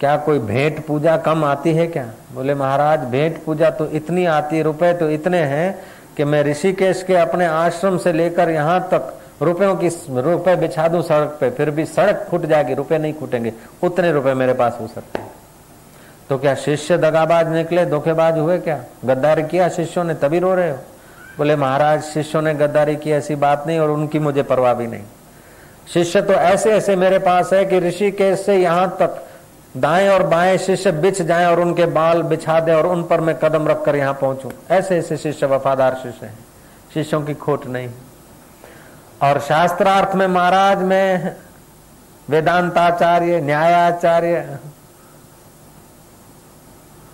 क्या 0.00 0.16
कोई 0.16 0.38
भेंट 0.38 0.86
पूजा 0.86 1.16
कम 1.16 1.44
आती 1.44 1.72
है 1.72 1.86
क्या? 1.86 2.06
बोले, 2.34 2.54
महाराज, 2.54 3.00
भेंट 3.00 3.44
पूजा 3.44 3.70
तो 3.70 3.86
इतनी 3.86 4.26
आती 4.26 4.56
है 4.56 4.62
रुपए 4.62 4.92
तो 4.92 5.10
इतने 5.10 5.38
हैं 5.38 5.84
कि 6.16 6.24
मैं 6.24 6.42
ऋषिकेश 6.42 7.02
के 7.02 7.14
अपने 7.14 7.46
आश्रम 7.46 7.98
से 7.98 8.12
लेकर 8.12 8.50
यहाँ 8.50 8.80
तक 8.80 9.20
रुपयों 9.42 9.76
की 9.76 9.88
रुपए 10.10 10.56
बिछा 10.56 10.88
दू 10.88 11.02
सड़क 11.02 11.36
पे, 11.40 11.50
फिर 11.50 11.70
भी 11.70 11.84
सड़क 11.84 12.26
फूट 12.30 12.46
जाएगी, 12.46 12.74
रुपए 12.74 12.98
नहीं 12.98 13.12
फूटेंगे, 13.12 13.52
उतने 13.82 14.12
रुपए 14.12 14.34
मेरे 14.34 14.52
पास 14.52 14.78
हो 14.80 14.86
सकते 14.86 15.18
हैं। 15.18 15.30
तो 16.28 16.38
क्या 16.38 16.54
शिष्य 16.54 16.98
दगाबाज 16.98 17.48
निकले, 17.48 17.86
धोखेबाज 17.86 18.38
हुए 18.38 18.58
क्या? 18.58 18.84
गद्दारी 19.04 19.42
किया 19.42 19.68
शिष्यों 19.68 20.04
ने, 20.04 20.14
तभी 20.14 20.38
रो 20.38 20.54
रहे 20.54 20.70
हो? 20.70 20.76
बोले, 21.38 21.56
महाराज, 21.56 22.02
शिष्यों 22.02 22.42
ने 22.42 22.54
गद्दारी 22.54 22.96
की, 22.96 23.10
ऐसी 23.10 23.34
बात 23.34 23.64
नहीं, 23.66 23.78
और 23.78 23.90
उनकी 23.90 24.18
मुझे 24.18 24.42
परवाह 24.42 24.74
भी 24.74 24.86
नहीं। 24.86 25.02
शिष्य 25.94 26.22
तो 26.22 26.32
ऐसे 26.32 26.72
ऐसे 26.72 26.96
मेरे 26.96 27.18
पास 27.18 27.52
है 27.52 27.64
कि 27.64 27.78
ऋषिकेश 27.78 28.40
से 28.40 28.56
यहाँ 28.56 28.96
तक 29.00 29.22
दाएँ 29.76 30.08
और 30.08 30.22
बाएँ 30.22 30.58
शिष्य 30.58 30.92
बिछ 30.92 31.22
जाएँ 31.22 31.46
और 31.46 31.60
उनके 31.60 31.86
बाल 31.86 32.22
बिछा 32.22 32.60
दे 32.60 32.72
और 32.72 32.86
उन 32.86 33.02
पर 33.02 33.20
मैं 33.20 33.38
कदम 33.38 33.68
रखकर 33.68 33.96
यहाँ 33.96 34.14
पहुंचू। 34.14 34.52
ऐसे 34.70 34.98
ऐसे 34.98 35.16
शिष्य, 35.16 35.46
वफादार 35.46 35.94
शिष्य 35.94 36.26
हैं। 36.26 36.38
शिष्यों 36.94 37.22
की 37.22 37.34
खोट 37.34 37.66
नहीं। 37.66 37.88
और 39.22 39.38
शास्त्रार्थ 39.40 40.14
में 40.14 40.26
महाराज 40.26 40.78
में 40.78 41.34
वेदांताचार्य, 42.28 43.40
न्यायाचार्य 43.40 44.58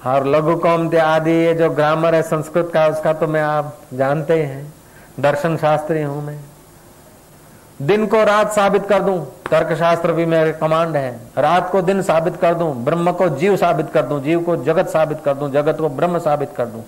और 0.07 0.27
लघु 0.27 0.55
कौमते 0.57 0.99
आदि, 0.99 1.31
ये 1.31 1.53
जो 1.55 1.69
ग्रामर 1.71 2.15
है, 2.15 2.23
संस्कृत 2.23 2.71
का, 2.75 2.87
उसका 2.87 3.13
तो 3.13 3.27
मैं 3.27 3.43
आप 3.43 3.77
जानते 3.95 4.43
हैं 4.43 4.73
दर्शन 5.21 5.57
शास्त्री 5.57 6.03
हूँ 6.03 6.23
मैं। 6.25 6.39
दिन 7.83 8.07
को 8.07 8.23
रात 8.25 8.53
साबित 8.53 8.87
कर 8.87 9.03
दूँ 9.03 9.19
तर्क 9.51 9.73
शास्त्र 9.79 10.13
भी 10.13 10.25
मेरे 10.27 10.53
कमांड 10.53 10.97
है। 10.97 11.11
रात 11.39 11.71
को 11.71 11.83
दिन 11.83 12.03
साबित 12.03 12.37
कर 12.37 12.55
दूँ, 12.55 12.75
ब्रह्म 12.85 13.13
को 13.13 13.29
जीव 13.29 13.57
साबित 13.57 13.91
कर 13.91 14.03
दूँ, 14.03 14.21
जीव 14.23 14.41
को 14.41 14.57
जगत 14.57 14.89
साबित 14.89 15.21
कर 15.25 15.35
दूँ, 15.35 15.51
जगत 15.51 15.79
को 15.79 15.89
ब्रह्म 15.89 16.19
साबित 16.19 16.51
कर 16.57 16.67
दूँ। 16.67 16.83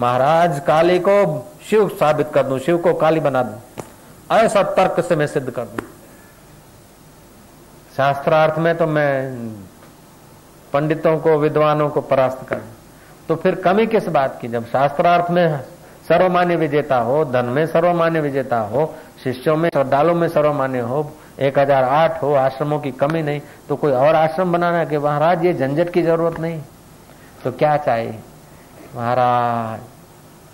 महाराज 0.00 0.60
काली 0.60 0.98
को 0.98 1.46
शिव 1.70 1.88
साबित 1.90 2.30
कर 2.34 2.42
दूँ, 2.42 2.58
शिव 2.58 2.78
को 2.78 2.94
काली 2.94 3.20
बना 3.20 3.42
दूँ। 3.42 3.58
ऐसा 4.30 4.62
तर्क 4.62 5.00
से 5.04 5.16
मैं 5.16 5.26
सिद्ध 5.26 5.50
कर 5.50 5.64
दू। 5.64 5.84
शास्त्रार्थ 7.96 8.58
में 8.58 8.76
तो 8.76 8.86
मैं 8.86 9.36
पंडितों 10.72 11.18
को, 11.18 11.36
विद्वानों 11.38 11.88
को 11.90 12.00
परास्त 12.02 12.46
कर 12.48 12.62
तो 13.28 13.36
फिर 13.36 13.54
कमी 13.54 13.86
किस 13.86 14.08
बात 14.08 14.38
की? 14.40 14.48
जब 14.48 14.66
शास्त्रार्थ 14.66 15.30
में 15.30 15.60
सर्वमान्य 16.08 16.56
विजेता 16.56 16.98
हो, 16.98 17.24
धन 17.24 17.44
में 17.46 17.66
सर्वमान्य 17.66 18.20
विजेता 18.20 18.58
हो, 18.60 18.94
शिष्यों 19.24 19.56
में 19.56 19.68
श्रद्धालु 19.68 20.14
में 20.14 20.28
सर्वमान्य 20.28 20.80
हो, 20.80 21.10
एक 21.38 21.58
हज़ार 21.58 21.84
आठ 21.84 22.22
हो, 22.22 22.32
आश्रमों 22.34 22.78
की 22.80 22.90
कमी 22.92 23.22
नहीं 23.22 23.40
तो 23.68 23.76
कोई 23.76 23.92
और 23.92 24.14
आश्रम 24.14 24.52
बनाना 24.52 24.84
कि 24.84 24.98
महाराज, 24.98 25.44
ये 25.44 25.54
झंझट 25.54 25.90
की 25.92 26.02
ज़रूरत 26.02 26.40
नहीं। 26.40 26.60
तो 27.44 27.52
क्या 27.52 27.76
चाहिए? 27.78 28.18
महाराज 28.96 29.80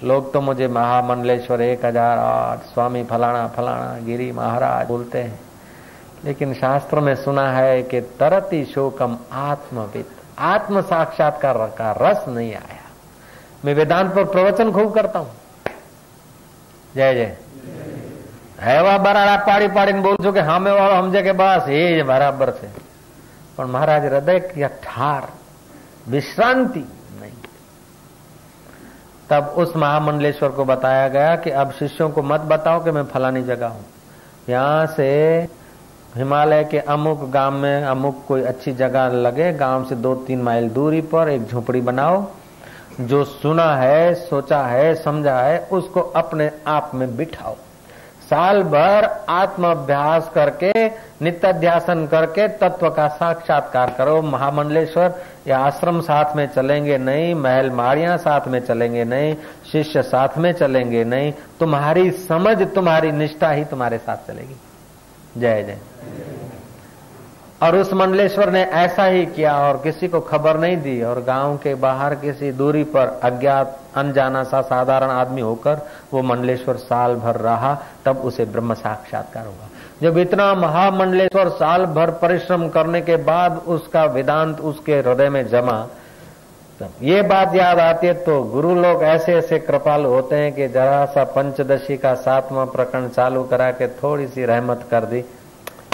लोग 0.04 0.32
तो 0.34 0.42
मुझे 0.42 0.68
महामंडलेश्वर 0.70 1.62
एक 1.62 1.86
हजार 1.86 2.18
आठ 2.20 2.64
स्वामी 2.66 3.04
फलाना 3.04 3.48
फलाना 3.48 3.98
गिरी 4.06 4.32
महाराज 4.32 4.88
बोलते 4.88 5.20
हैं 5.20 5.40
लेकिन 6.26 6.54
शास्त्र 6.54 7.00
में 7.00 7.14
सुना 7.16 7.48
है 7.52 7.82
कि 7.84 8.02
तरती 8.20 8.64
शोकम 8.66 9.18
आत्मविद 9.42 10.06
आत्म 10.46 10.82
साक्षात्कार 10.84 11.58
का 11.78 11.92
रस 11.98 12.28
नहीं 12.28 12.54
आया 12.56 12.90
मैं 13.66 13.74
वेदांत 13.74 14.14
पर 14.16 14.26
प्रवचन 14.28 14.72
खूब 14.72 14.94
करता 14.94 15.20
हूं 15.20 15.40
જય 16.96 17.12
જય 17.14 17.28
એવા 18.70 18.96
બરાડા 18.98 19.36
પાડી 19.40 19.68
પાડીને 19.68 20.02
બોલું 20.02 20.24
છું 20.24 20.34
કે 20.34 20.42
સામે 20.46 20.72
વાળો 20.72 20.98
સમજે 21.02 21.22
કે 21.22 21.34
બસ 21.34 21.70
એ 21.72 21.84
જ 21.98 22.02
બરાબર 22.04 22.50
છે 22.52 22.72
પણ 23.56 23.68
મહારાજ 23.68 24.04
હૃદય 24.06 24.70
ઠાર 24.80 25.24
विश्रांति 26.06 26.80
नहीं 26.80 26.95
तब 29.31 29.55
उस 29.57 29.77
महामंडलेश्वर 29.77 30.49
को 30.49 30.65
बताया 30.65 31.09
गया 31.09 31.37
कि 31.37 31.51
अब 31.51 31.71
शिष्यों 31.71 32.11
को 32.11 32.23
मत 32.23 32.41
बताओ 32.41 32.85
कि 32.85 32.91
मैं 32.91 33.05
फलानी 33.05 33.43
जगह 33.43 33.67
हूँ। 33.67 33.85
यहाँ 34.49 34.87
से 34.87 35.07
हिमालय 36.17 36.65
के 36.65 36.79
अमुक 36.79 37.31
गाँव 37.31 37.55
में 37.55 37.85
अमुक 37.85 38.25
कोई 38.29 38.43
अच्छी 38.43 38.73
जगह 38.73 39.09
लगे, 39.09 39.53
गाँव 39.53 39.85
से 39.85 39.95
दो 39.95 40.15
तीन 40.15 40.43
माइल 40.43 40.69
दूरी 40.69 41.01
पर 41.01 41.29
एक 41.29 41.47
झोपड़ी 41.47 41.81
बनाओ। 41.81 42.25
जो 43.01 43.25
सुना 43.25 43.77
है, 43.77 44.15
सोचा 44.15 44.62
है, 44.62 44.95
समझा 44.95 45.39
है, 45.39 45.59
उसको 45.73 46.01
अपने 46.01 46.51
आप 46.67 46.91
में 46.95 47.17
बिठाओ। 47.17 47.55
साल 48.31 48.62
भर 48.62 49.05
आत्म 49.29 49.71
अभ्यास 49.71 50.31
करके, 50.35 50.87
नित्याध्यासन 51.23 52.07
करके 52.07 52.49
तत्व 52.49 52.91
का 52.91 53.09
साक्षात्कार 53.09 53.95
करो। 53.99 54.23
महामंडलेश्वर 54.23 55.15
या 55.49 55.59
आश्रम 55.59 56.01
साथ 56.01 56.37
में 56.37 56.49
चलेंगे 56.55 56.99
नहीं, 56.99 57.35
महल 57.35 57.71
माड़िया 57.71 58.17
साथ 58.17 58.49
में 58.49 58.61
चलेंगे 58.61 59.05
नहीं, 59.05 59.37
शिष्य 59.73 60.03
साथ 60.03 60.39
में 60.39 60.53
चलेंगे 60.53 61.05
नहीं, 61.05 61.33
तुम्हारी 61.61 62.11
समझ, 62.11 62.63
तुम्हारी 62.63 63.13
निष्ठा 63.13 63.51
ही 63.51 63.65
तुम्हारे 63.65 63.99
साथ 63.99 64.17
चलेगी। 64.17 64.57
जय 65.41 65.63
जय। 65.63 65.79
और 67.63 67.77
उस 67.77 67.93
मंडलेश्वर 67.93 68.51
ने 68.51 68.63
ऐसा 68.63 69.05
ही 69.05 69.27
किया 69.27 69.59
और 69.59 69.77
किसी 69.77 70.09
को 70.09 70.21
खबर 70.21 70.59
नहीं 70.59 70.77
दी 70.77 71.03
और 71.03 71.23
गाँव 71.23 71.57
के 71.57 71.75
बाहर 71.75 72.15
किसी 72.15 72.53
दूरी 72.53 72.85
पर 72.85 73.21
अज्ञात, 73.23 73.81
अनजाना 73.95 74.43
सा 74.43 74.61
साधारण 74.61 75.11
आदमी 75.11 75.41
होकर 75.41 75.81
वो 76.15 76.23
मंडलेश्वर 76.23 76.77
साल 76.77 77.15
भर 77.15 77.37
रहा, 77.37 77.83
तब 78.05 78.17
उसे 78.17 78.45
ब्रह्म 78.45 78.75
साक्षात्कार 78.75 79.47
होगा 79.47 79.69
जब 80.03 80.19
इतना 80.19 80.55
महामंडलेश्वर 80.55 81.49
साल 81.51 81.85
भर 81.95 82.11
परिश्रम 82.23 82.69
करने 82.69 83.01
के 83.01 83.17
बाद 83.25 83.63
उसका 83.67 84.05
वेदांत 84.07 84.61
उसके 84.63 84.95
हृदय 84.95 85.29
में 85.29 85.47
जमा, 85.49 85.79
तब 86.81 86.91
ये 87.03 87.23
बात 87.25 87.55
याद 87.55 87.79
आती 87.79 88.07
है 88.07 88.15
तो 88.25 88.43
गुरु 88.45 88.75
लोग 88.75 89.03
ऐसे 89.05 89.35
ऐसे 89.35 89.59
कृपालु 89.61 90.09
होते 90.09 90.37
हैं 90.37 90.53
कि 90.53 90.69
जरा 90.69 91.05
सा 91.07 91.25
पंचदशी 91.33 91.97
का 91.97 92.15
सातवां 92.17 92.67
प्रकरण 92.67 93.09
चालू 93.09 93.43
करा 93.45 93.71
के 93.73 93.87
थोड़ी 93.95 94.27
सी 94.27 94.45
रहमत 94.45 94.81
कर 94.91 95.05
दी। 95.05 95.21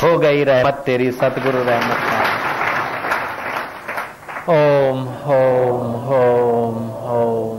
हो 0.02 0.18
गई 0.18 0.44
रहमत 0.44 0.82
तेरी, 0.86 1.10
सतगुरु 1.12 1.62
रहमत 1.62 1.98
ओम 4.50 4.98
ओम 5.30 5.86
ओम 6.12 6.76
ओम। 7.12 7.51